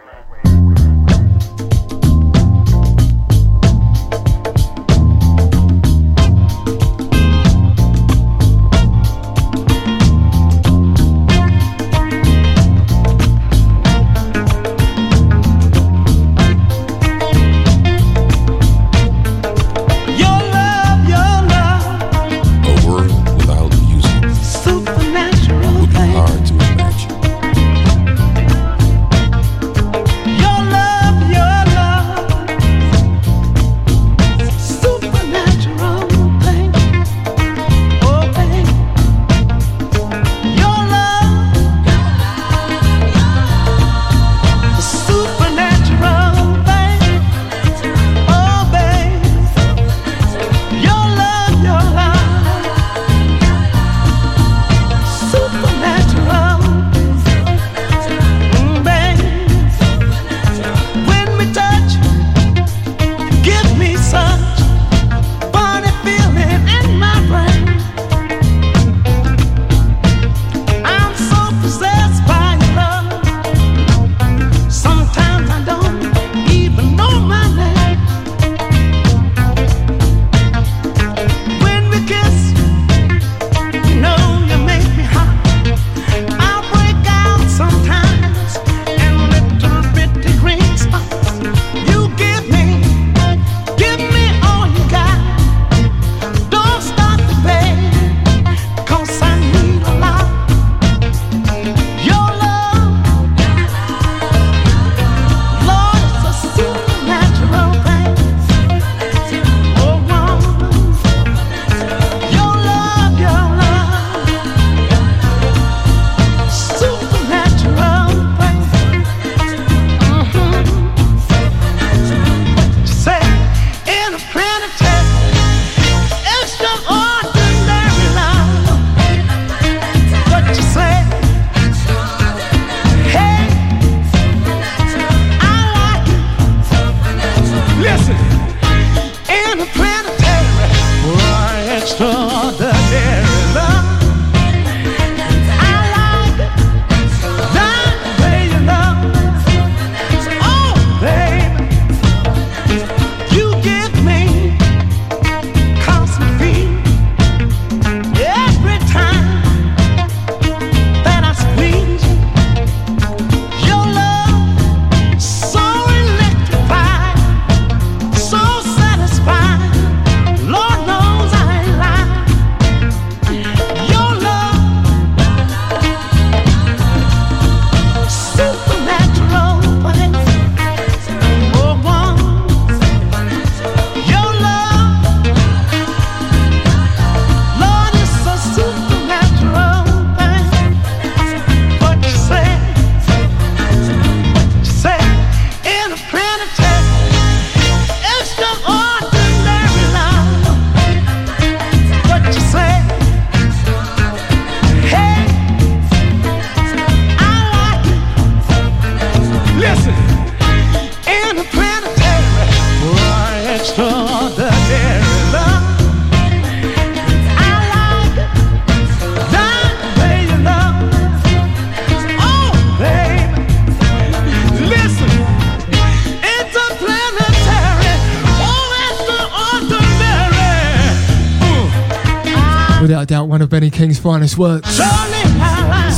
Without 232.81 233.07
doubt, 233.07 233.27
one 233.27 233.41
of 233.43 233.49
Benny 233.49 233.69
King's 233.69 233.99
finest 233.99 234.37
works. 234.39 234.79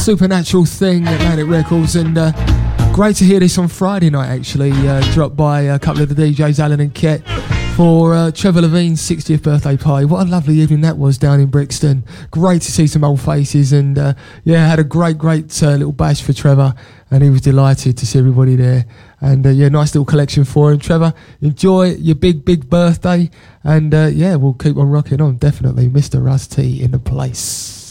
Supernatural 0.04 0.66
Thing, 0.66 1.08
at 1.08 1.14
Atlantic 1.16 1.48
Records, 1.48 1.96
and 1.96 2.18
uh, 2.18 2.32
great 2.94 3.16
to 3.16 3.24
hear 3.24 3.40
this 3.40 3.58
on 3.58 3.70
Friday 3.70 4.10
night 4.10 4.28
actually. 4.28 4.72
Uh, 4.72 5.00
dropped 5.14 5.38
by 5.38 5.62
a 5.62 5.80
couple 5.80 6.02
of 6.02 6.14
the 6.14 6.16
DJs, 6.16 6.60
Alan 6.60 6.82
and 6.82 6.94
Ket, 6.94 7.22
for 7.76 8.14
uh, 8.14 8.32
Trevor 8.32 8.62
Levine's 8.62 9.02
60th 9.02 9.42
birthday 9.42 9.76
party. 9.78 10.06
What 10.06 10.28
a 10.28 10.30
lovely 10.30 10.56
evening 10.56 10.82
that 10.82 10.98
was 10.98 11.18
down 11.18 11.40
in 11.40 11.48
Brixton. 11.48 12.04
Great 12.30 12.62
to 12.62 12.72
see 12.72 12.86
some 12.86 13.04
old 13.04 13.20
faces, 13.20 13.74
and 13.74 13.98
uh, 13.98 14.14
yeah, 14.44 14.68
had 14.68 14.78
a 14.78 14.84
great, 14.84 15.18
great 15.18 15.64
uh, 15.64 15.72
little 15.72 15.92
bash 15.92 16.22
for 16.22 16.34
Trevor, 16.34 16.76
and 17.10 17.24
he 17.24 17.30
was 17.32 17.42
delighted 17.42 17.98
to 17.98 18.06
see 18.06 18.20
everybody 18.20 18.56
there. 18.56 18.86
And 19.22 19.46
uh, 19.46 19.50
yeah, 19.50 19.70
nice 19.70 19.96
little 19.96 20.06
collection 20.06 20.44
for 20.44 20.72
him. 20.72 20.80
Trevor, 20.80 21.14
enjoy 21.42 21.94
your 21.96 22.16
big, 22.16 22.46
big 22.46 22.70
birthday, 22.70 23.32
and 23.64 23.94
uh, 23.94 24.10
yeah, 24.14 24.36
we'll 24.36 24.54
keep 24.54 24.78
on 24.78 24.90
rocking 24.90 25.22
on, 25.22 25.38
definitely. 25.38 25.88
Mr. 25.88 26.24
Russ 26.24 26.46
T 26.46 26.82
in 26.84 26.92
the 26.92 27.00
place. 27.00 27.83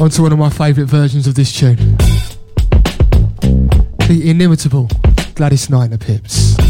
onto 0.00 0.22
one 0.22 0.32
of 0.32 0.38
my 0.38 0.48
favourite 0.48 0.88
versions 0.88 1.26
of 1.26 1.34
this 1.34 1.52
tune. 1.52 1.96
The 4.08 4.22
inimitable 4.24 4.88
Gladys 5.34 5.68
Knight 5.68 5.90
and 5.90 5.92
the 5.92 5.98
Pips. 5.98 6.69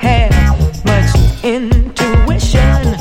Have 0.00 0.84
much 0.86 1.44
intuition. 1.44 2.99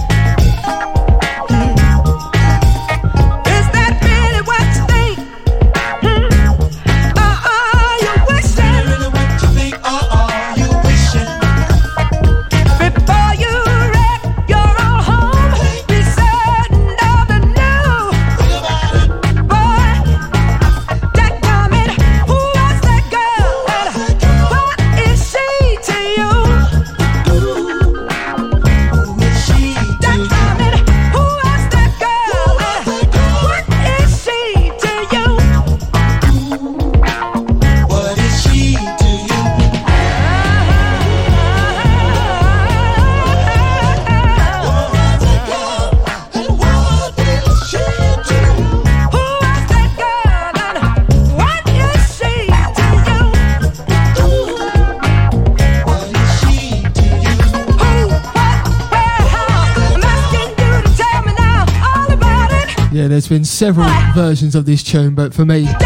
been 63.30 63.45
several 63.45 63.88
versions 64.15 64.56
of 64.56 64.65
this 64.65 64.81
tune, 64.81 65.14
but 65.14 65.35
for 65.35 65.45
me, 65.45 65.65
it 65.68 65.80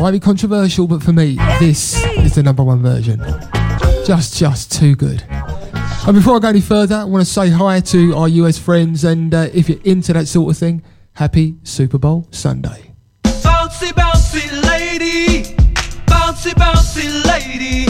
might 0.00 0.12
be 0.12 0.18
controversial, 0.18 0.88
but 0.88 1.02
for 1.02 1.12
me, 1.12 1.36
this 1.60 2.02
is 2.16 2.34
the 2.34 2.42
number 2.42 2.64
one 2.64 2.80
version. 2.80 3.22
Just, 4.06 4.38
just 4.38 4.72
too 4.72 4.96
good. 4.96 5.22
And 5.28 6.14
before 6.14 6.36
I 6.36 6.38
go 6.38 6.48
any 6.48 6.62
further, 6.62 6.94
I 6.94 7.04
want 7.04 7.26
to 7.26 7.30
say 7.30 7.50
hi 7.50 7.80
to 7.80 8.16
our 8.16 8.26
US 8.26 8.56
friends, 8.56 9.04
and 9.04 9.34
uh, 9.34 9.48
if 9.52 9.68
you're 9.68 9.82
into 9.84 10.14
that 10.14 10.28
sort 10.28 10.50
of 10.50 10.58
thing, 10.58 10.82
happy 11.12 11.56
Super 11.62 11.98
Bowl 11.98 12.26
Sunday. 12.30 12.94
Bouncy, 13.24 13.90
bouncy 13.90 14.50
lady, 14.66 15.42
bouncy, 16.06 16.52
bouncy 16.52 17.04
lady, 17.26 17.84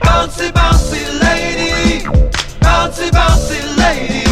bouncy, 0.00 0.50
bouncy 0.50 1.22
lady, 1.22 2.04
bouncy, 2.60 3.08
bouncy 3.10 3.76
lady. 3.78 4.25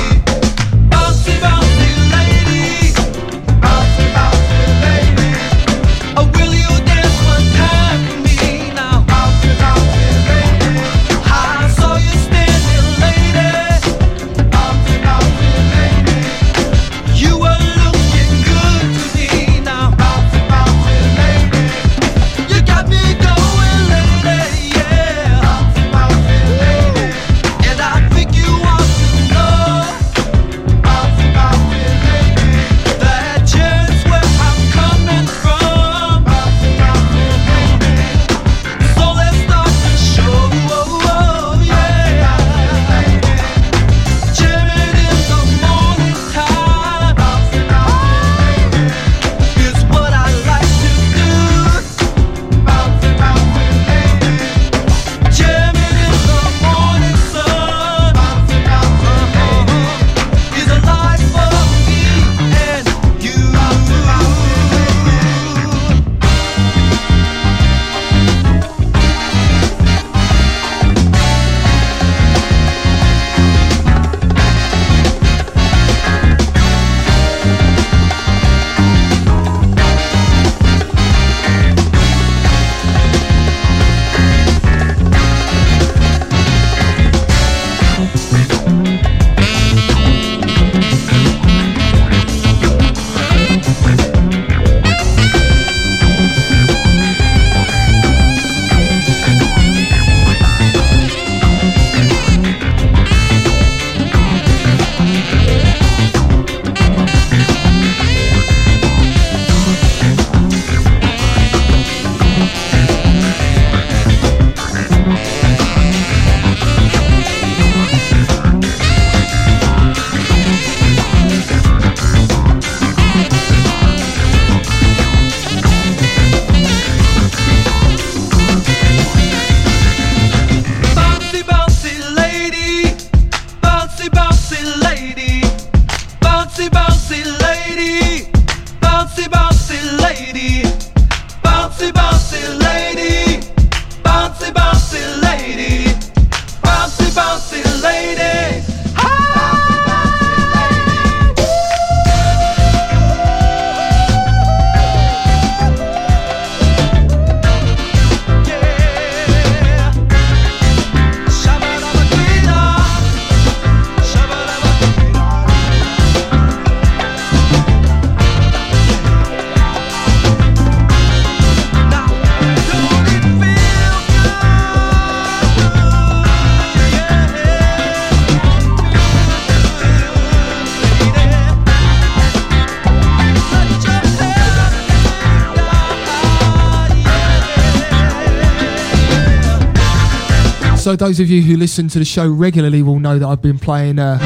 Those 190.97 191.19
of 191.19 191.29
you 191.29 191.43
who 191.43 191.57
listen 191.57 191.89
to 191.89 191.99
the 191.99 192.05
show 192.05 192.27
regularly 192.27 192.83
will 192.83 193.01
know 193.01 193.19
that 193.19 193.27
I've 193.27 193.43
been 193.43 193.59
playing 193.59 193.99
a 193.99 194.19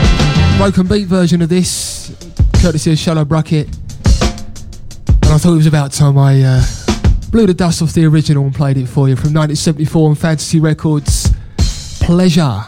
broken 0.58 0.86
beat 0.86 1.06
version 1.06 1.40
of 1.40 1.48
this, 1.48 2.14
courtesy 2.60 2.92
of 2.92 2.98
Shallow 2.98 3.24
Bracket. 3.24 3.66
And 3.66 5.32
I 5.32 5.38
thought 5.38 5.52
it 5.52 5.56
was 5.56 5.66
about 5.66 5.92
time 5.92 6.18
I 6.18 6.42
uh, 6.42 6.62
blew 7.30 7.46
the 7.46 7.54
dust 7.54 7.80
off 7.80 7.94
the 7.94 8.04
original 8.04 8.44
and 8.44 8.54
played 8.54 8.76
it 8.76 8.86
for 8.86 9.08
you 9.08 9.16
from 9.16 9.32
1974 9.32 10.10
on 10.10 10.14
Fantasy 10.14 10.60
Records. 10.60 11.34
Pleasure, 12.00 12.62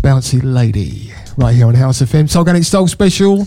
Bouncy 0.00 0.40
Lady, 0.42 1.12
right 1.36 1.54
here 1.54 1.66
on 1.66 1.74
House 1.74 2.00
FM. 2.00 2.24
Soulganic 2.24 2.64
Soul 2.64 2.88
Special. 2.88 3.46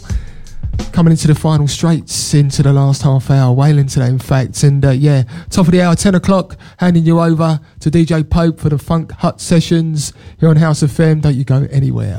Coming 0.94 1.12
into 1.12 1.28
the 1.28 1.36
final 1.36 1.68
straights 1.68 2.34
into 2.34 2.64
the 2.64 2.72
last 2.72 3.02
half 3.02 3.30
hour, 3.32 3.54
wailing 3.54 3.88
today, 3.88 4.08
in 4.08 4.20
fact. 4.20 4.64
And 4.64 4.86
uh, 4.86 4.92
yeah, 4.92 5.24
top 5.50 5.66
of 5.66 5.72
the 5.72 5.82
hour, 5.82 5.96
10 5.96 6.16
o'clock, 6.16 6.58
handing 6.80 7.06
you 7.06 7.20
over 7.20 7.60
to 7.82 7.92
DJ 7.92 8.28
Pope 8.28 8.60
for 8.60 8.70
the 8.70 8.78
Funk 8.78 9.12
Hut 9.12 9.42
sessions 9.42 10.14
here 10.40 10.48
on 10.50 10.56
House 10.56 10.82
of 10.82 10.90
FM. 10.92 11.22
Don't 11.22 11.36
you 11.36 11.44
go 11.44 11.68
anywhere. 11.72 12.16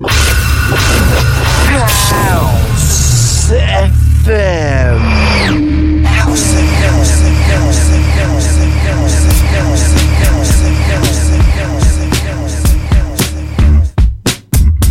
House 0.00 0.40
FM. 3.50 4.98
House 6.04 6.54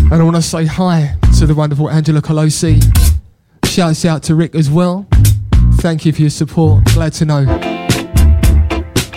And 0.09 0.21
I 0.21 0.23
want 0.23 0.37
to 0.37 0.41
say 0.41 0.65
hi 0.65 1.17
to 1.37 1.45
the 1.45 1.53
wonderful 1.53 1.89
Angela 1.89 2.21
Colosi. 2.21 2.79
Shouts 3.65 4.05
out 4.05 4.23
to 4.23 4.35
Rick 4.35 4.55
as 4.55 4.69
well. 4.71 5.05
Thank 5.79 6.05
you 6.05 6.13
for 6.13 6.21
your 6.21 6.29
support. 6.29 6.85
Glad 6.85 7.11
to 7.13 7.25
know 7.25 7.66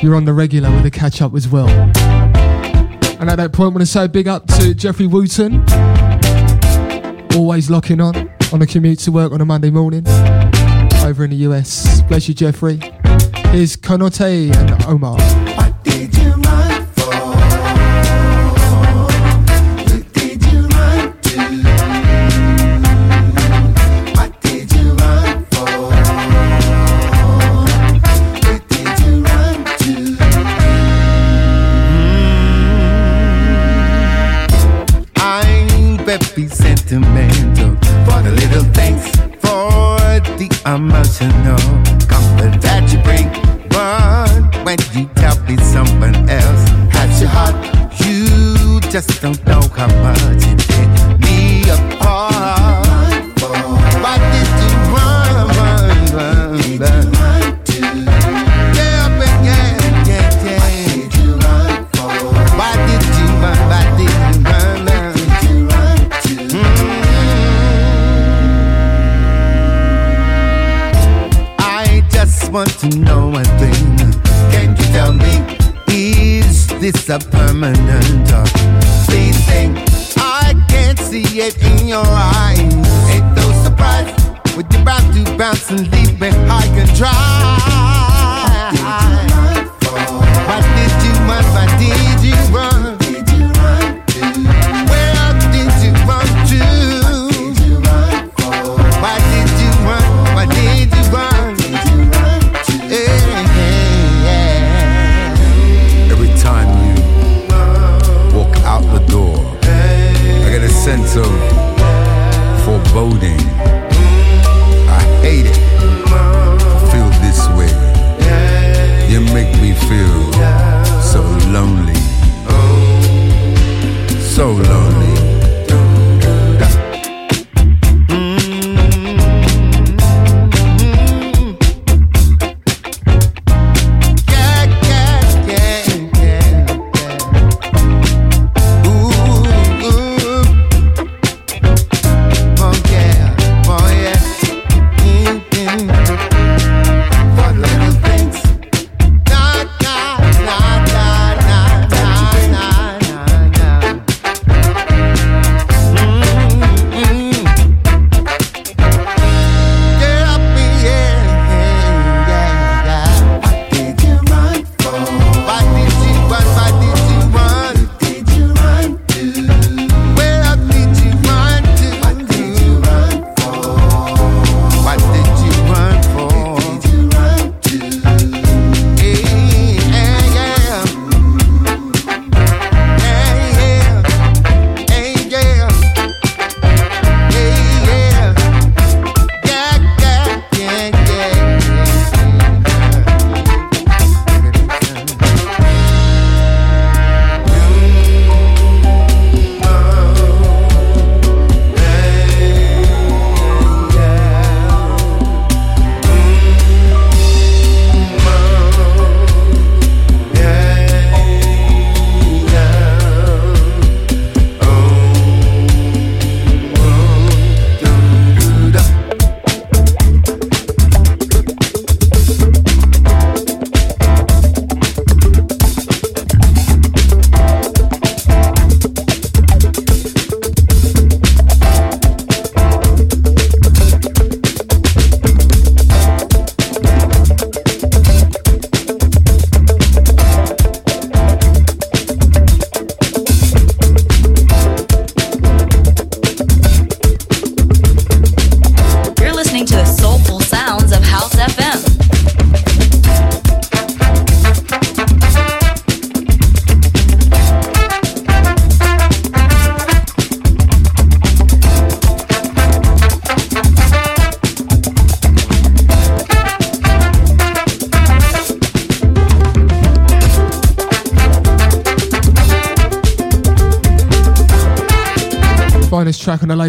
you're 0.02 0.14
on 0.14 0.24
the 0.24 0.32
regular 0.32 0.70
with 0.70 0.86
a 0.86 0.90
catch 0.90 1.20
up 1.20 1.35
as 1.35 1.48
well. 1.48 1.68
And 1.68 3.28
at 3.28 3.36
that 3.36 3.52
point, 3.52 3.72
I 3.72 3.74
want 3.74 3.81
to 3.81 3.86
say 3.86 4.05
a 4.05 4.09
big 4.09 4.28
up 4.28 4.47
to 4.47 4.74
Jeffrey 4.74 5.06
Wooten. 5.06 5.64
Always 7.35 7.70
locking 7.70 8.01
on 8.01 8.31
on 8.52 8.59
the 8.59 8.66
commute 8.66 8.98
to 9.01 9.12
work 9.12 9.32
on 9.32 9.40
a 9.40 9.44
Monday 9.44 9.70
morning 9.70 10.06
over 11.05 11.24
in 11.24 11.31
the 11.31 11.36
US. 11.48 12.02
Bless 12.02 12.28
you, 12.28 12.35
Jeffrey. 12.35 12.77
Here's 13.51 13.77
Cotonete 13.77 14.55
and 14.56 14.85
Omar. 14.85 15.18
Sentimental 36.91 37.77
for 38.05 38.21
the 38.21 38.33
little 38.33 38.65
things, 38.75 39.07
for 39.39 40.01
the 40.39 40.49
emotional 40.67 41.57
comfort 42.09 42.61
that 42.61 42.83
you 42.91 42.99
bring. 43.07 43.31
But 43.69 44.67
when 44.67 44.79
you 44.93 45.09
tell 45.15 45.39
me 45.45 45.57
someone 45.59 46.17
else 46.29 46.69
has 46.91 47.21
your 47.21 47.31
heart, 47.31 47.55
you 48.05 48.81
just 48.91 49.23
don't 49.23 49.41
know 49.47 49.62
how 49.79 49.87
much 50.03 50.40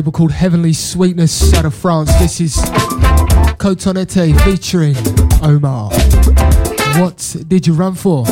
label 0.01 0.11
called 0.11 0.31
Heavenly 0.31 0.73
Sweetness 0.73 1.53
out 1.53 1.63
of 1.63 1.75
France. 1.75 2.11
This 2.17 2.41
is 2.41 2.55
Cotonete 3.59 4.35
featuring 4.41 4.95
Omar. 5.43 5.91
What 6.99 7.35
did 7.47 7.67
you 7.67 7.73
run 7.73 7.93
for? 7.93 8.25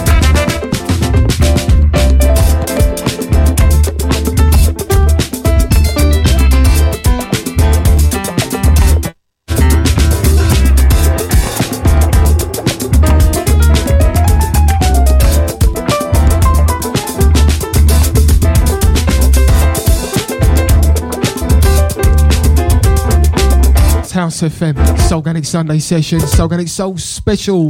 House 24.29 24.43
FM, 24.43 24.75
Soulganic 25.09 25.43
Sunday 25.43 25.79
session, 25.79 26.19
Soulganic 26.19 26.69
Soul 26.69 26.99
special. 26.99 27.67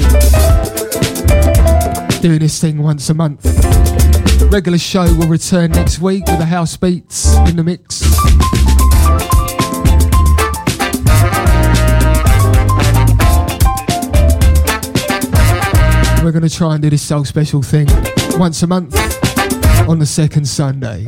Doing 2.20 2.40
this 2.40 2.60
thing 2.60 2.84
once 2.84 3.10
a 3.10 3.14
month. 3.14 3.46
Regular 4.52 4.78
show 4.78 5.06
will 5.16 5.30
return 5.30 5.72
next 5.72 6.00
week 6.00 6.26
with 6.28 6.38
the 6.38 6.46
house 6.46 6.76
beats 6.76 7.34
in 7.48 7.56
the 7.56 7.64
mix. 7.64 8.04
We're 16.22 16.34
going 16.34 16.44
to 16.44 16.54
try 16.54 16.74
and 16.74 16.82
do 16.82 16.90
this 16.90 17.04
soul 17.04 17.24
special 17.24 17.62
thing 17.62 17.88
once 18.38 18.62
a 18.64 18.68
month 18.68 18.98
on 19.88 20.00
the 20.00 20.06
second 20.06 20.44
Sunday. 20.44 21.06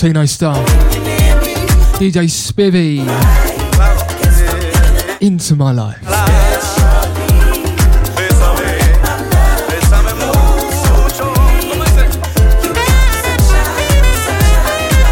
Latino 0.00 0.26
star, 0.26 0.54
DJ 1.98 2.28
Spivvy, 2.28 3.00
into 5.20 5.56
my 5.56 5.72
life. 5.72 5.98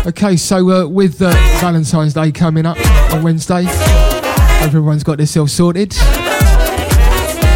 Okay, 0.06 0.36
so 0.36 0.70
uh, 0.70 0.86
with 0.86 1.20
uh, 1.20 1.32
Valentine's 1.60 2.14
Day 2.14 2.30
coming 2.30 2.64
up 2.64 2.78
on 3.12 3.24
Wednesday, 3.24 3.64
everyone's 4.62 5.02
got 5.02 5.16
themselves 5.16 5.52
sorted. 5.52 5.94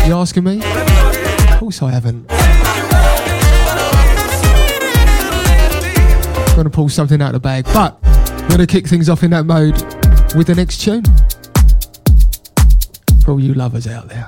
You 0.05 0.17
asking 0.17 0.43
me? 0.43 0.61
Of 1.53 1.61
course 1.61 1.81
I 1.81 1.93
haven't. 1.93 2.40
trying 6.61 6.71
to 6.71 6.77
pull 6.77 6.91
something 6.91 7.23
out 7.23 7.29
of 7.29 7.33
the 7.33 7.41
bag. 7.41 7.65
But 7.73 7.99
we're 8.03 8.49
going 8.49 8.59
to 8.59 8.67
kick 8.67 8.87
things 8.87 9.09
off 9.09 9.23
in 9.23 9.31
that 9.31 9.47
mode 9.47 9.73
with 10.37 10.47
the 10.47 10.55
next 10.55 10.83
tune. 10.83 11.05
For 13.25 13.33
all 13.33 13.41
you 13.41 13.55
lovers 13.55 13.87
out 13.87 14.11
there. 14.11 14.20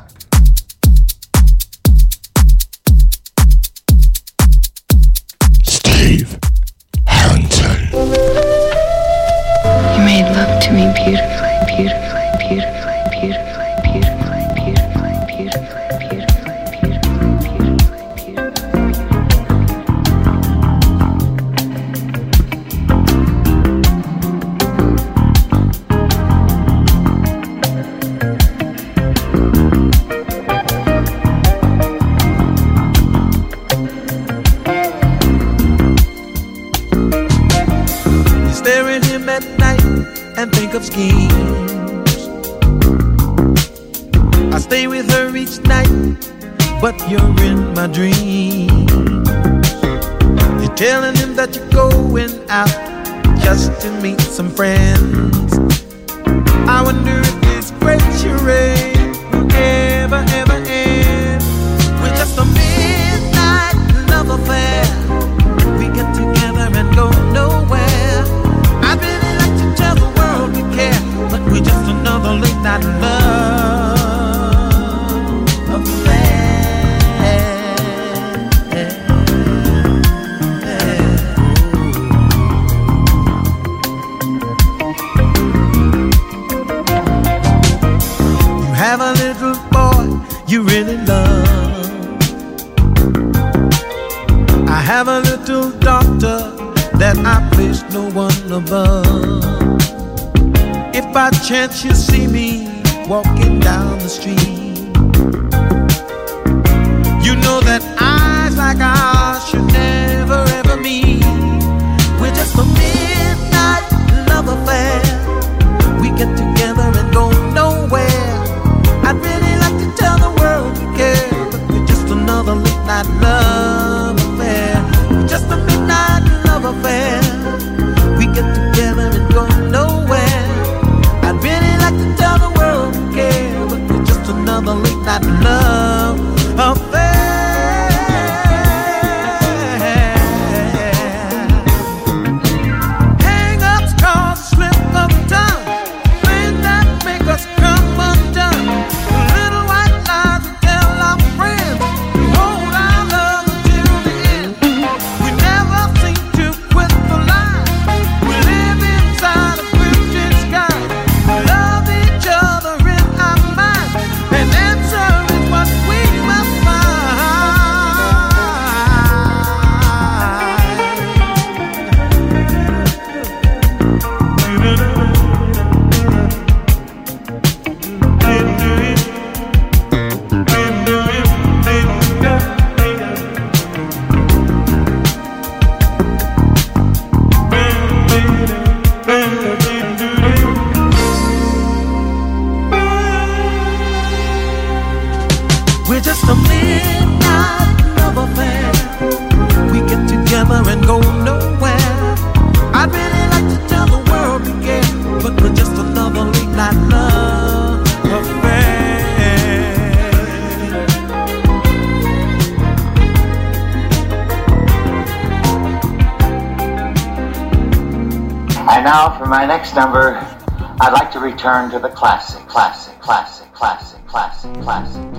chance 101.43 101.85
you 101.85 101.93
see 101.93 102.29
me 102.29 102.65
walking 103.09 103.59
down 103.59 103.99
the 103.99 104.09
street. 104.09 104.62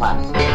class. 0.03 0.52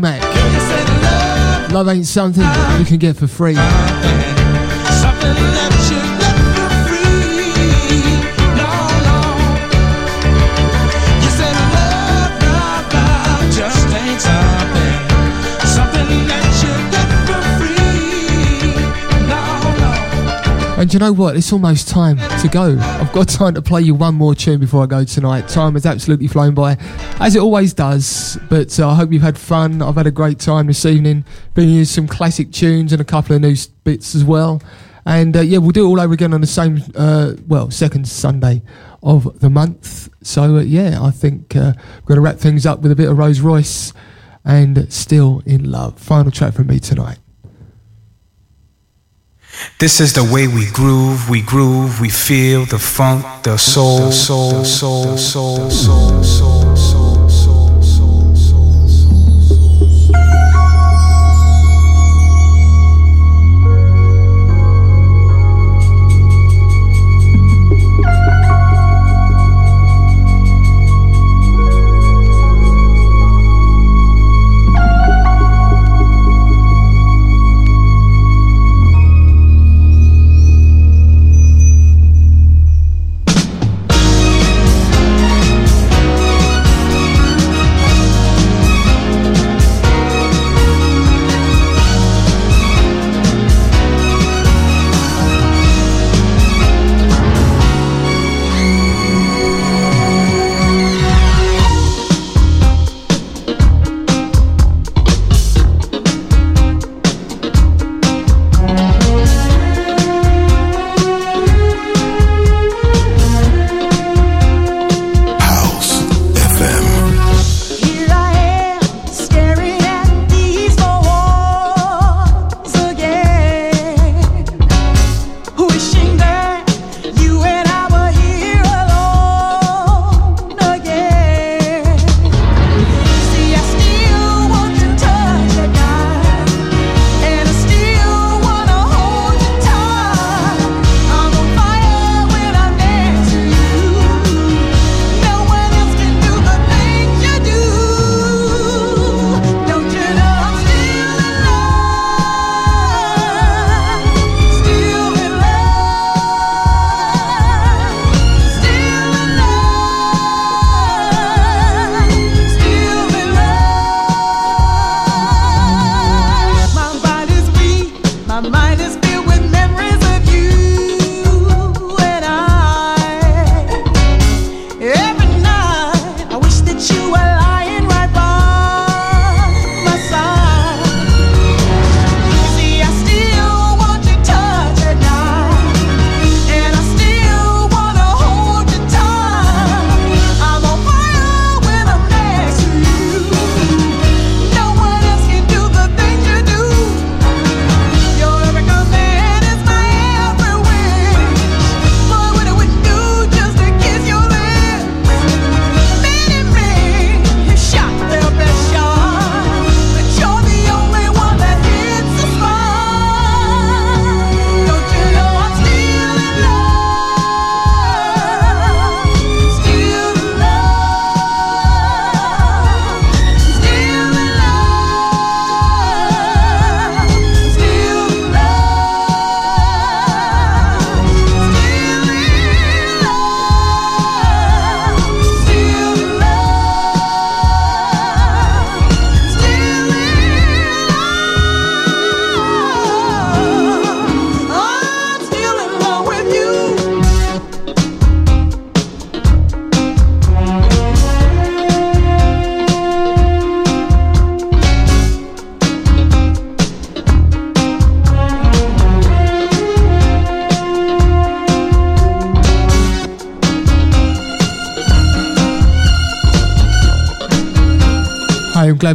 No. 0.00 0.14
You 0.14 0.60
said 0.60 0.88
love, 1.02 1.72
love, 1.72 1.88
ain't 1.88 2.06
something. 2.06 2.44
You 2.78 2.84
get 2.98 3.16
for 3.16 3.26
free. 3.26 3.56
And 20.82 20.92
you 20.92 20.98
know 20.98 21.12
what? 21.12 21.36
It's 21.36 21.52
almost 21.52 21.86
time 21.86 22.16
to 22.40 22.48
go. 22.48 22.76
I've 22.76 23.12
got 23.12 23.28
time 23.28 23.54
to 23.54 23.62
play 23.62 23.82
you 23.82 23.94
one 23.94 24.16
more 24.16 24.34
tune 24.34 24.58
before 24.58 24.82
I 24.82 24.86
go 24.86 25.04
tonight. 25.04 25.46
Time 25.46 25.74
has 25.74 25.86
absolutely 25.86 26.26
flown 26.26 26.54
by, 26.54 26.74
as 27.22 27.36
it 27.36 27.40
always 27.40 27.72
does. 27.72 28.38
But 28.50 28.78
uh, 28.78 28.90
I 28.90 28.94
hope 28.96 29.12
you've 29.12 29.22
had 29.22 29.38
fun. 29.38 29.80
I've 29.80 29.94
had 29.94 30.06
a 30.06 30.10
great 30.10 30.38
time 30.38 30.66
this 30.66 30.84
evening, 30.84 31.24
bringing 31.54 31.76
you 31.76 31.84
some 31.84 32.06
classic 32.08 32.50
tunes 32.50 32.92
and 32.92 33.00
a 33.00 33.04
couple 33.04 33.36
of 33.36 33.42
new 33.42 33.54
bits 33.84 34.14
as 34.14 34.24
well. 34.24 34.60
And 35.06 35.36
uh, 35.36 35.40
yeah, 35.40 35.58
we'll 35.58 35.70
do 35.70 35.84
it 35.84 35.88
all 35.88 36.00
over 36.00 36.14
again 36.14 36.34
on 36.34 36.40
the 36.40 36.46
same, 36.46 36.82
uh, 36.94 37.34
well, 37.46 37.70
second 37.70 38.08
Sunday 38.08 38.62
of 39.02 39.40
the 39.40 39.50
month. 39.50 40.08
So 40.22 40.56
uh, 40.56 40.60
yeah, 40.60 41.02
I 41.02 41.10
think 41.10 41.56
uh, 41.56 41.72
we're 41.76 42.14
going 42.14 42.16
to 42.16 42.20
wrap 42.20 42.38
things 42.38 42.66
up 42.66 42.80
with 42.80 42.92
a 42.92 42.96
bit 42.96 43.08
of 43.08 43.18
Rose 43.18 43.40
Royce 43.40 43.92
and 44.44 44.92
Still 44.92 45.42
in 45.46 45.70
Love. 45.70 45.98
Final 45.98 46.30
track 46.30 46.54
from 46.54 46.66
me 46.68 46.78
tonight. 46.78 47.18
This 49.78 50.00
is 50.00 50.14
the 50.14 50.24
way 50.24 50.48
we 50.48 50.70
groove, 50.70 51.28
we 51.28 51.42
groove, 51.42 52.00
we 52.00 52.08
feel 52.08 52.64
the 52.64 52.78
funk, 52.78 53.24
the 53.42 53.56
soul, 53.58 54.10
soul, 54.10 54.64
soul, 54.64 54.64
soul, 54.64 55.18
soul, 55.18 55.70
soul, 55.70 56.22
soul, 56.22 56.61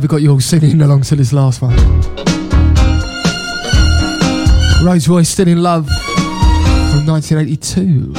we 0.08 0.10
got 0.10 0.22
you 0.22 0.32
all 0.32 0.40
singing 0.40 0.82
along 0.82 1.02
to 1.02 1.18
this 1.18 1.34
last 1.34 1.62
one. 1.62 1.76
Rose 4.82 5.06
Royce, 5.10 5.28
Still 5.28 5.50
in 5.50 5.62
Love 5.62 5.86
from 5.86 7.06
1982. 7.06 8.14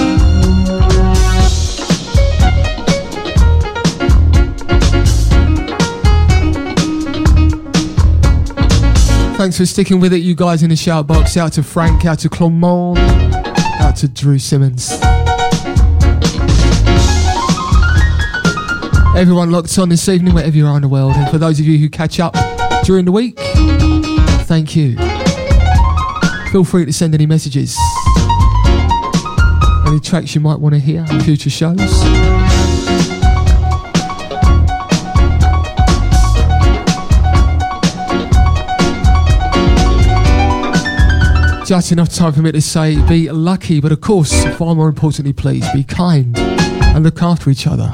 Thanks 9.39 9.57
for 9.57 9.65
sticking 9.65 9.99
with 9.99 10.13
it, 10.13 10.19
you 10.19 10.35
guys 10.35 10.63
in 10.63 10.69
the 10.69 10.77
shout 10.77 11.07
box. 11.07 11.39
Out 11.39 11.55
to 11.55 11.63
Frank, 11.63 12.05
out 12.05 12.19
to 12.19 12.29
Clonmont, 12.29 12.99
out 13.81 13.97
to 13.97 14.09
Drew 14.09 14.39
Simmons. 14.39 15.08
Everyone 19.19 19.51
locked 19.51 19.77
on 19.81 19.89
this 19.89 20.09
evening, 20.09 20.33
wherever 20.33 20.57
you 20.57 20.65
are 20.65 20.77
in 20.77 20.83
the 20.83 20.89
world. 20.89 21.15
And 21.17 21.29
for 21.29 21.39
those 21.39 21.59
of 21.59 21.67
you 21.67 21.77
who 21.77 21.89
catch 21.89 22.21
up 22.21 22.37
during 22.85 23.05
the 23.05 23.11
week, 23.11 23.37
thank 24.47 24.77
you. 24.77 24.97
Feel 26.53 26.63
free 26.63 26.85
to 26.85 26.93
send 26.93 27.15
any 27.15 27.27
messages. 27.27 27.77
Any 29.89 29.99
tracks 29.99 30.37
you 30.37 30.41
might 30.41 30.61
want 30.61 30.77
to 30.77 30.79
hear 30.79 31.05
in 31.11 31.21
future 31.23 31.51
shows. 31.51 31.81
Just 41.67 41.91
enough 41.91 42.15
time 42.15 42.33
for 42.33 42.43
me 42.43 42.53
to 42.53 42.61
say 42.61 43.05
be 43.09 43.29
lucky, 43.33 43.81
but 43.81 43.91
of 43.91 44.01
course, 44.01 44.45
far 44.57 44.77
more 44.77 44.89
importantly, 44.89 45.33
please 45.33 45.67
be 45.73 45.83
kind 45.83 46.39
and 46.39 47.03
look 47.03 47.21
after 47.21 47.51
each 47.51 47.67
other. 47.67 47.91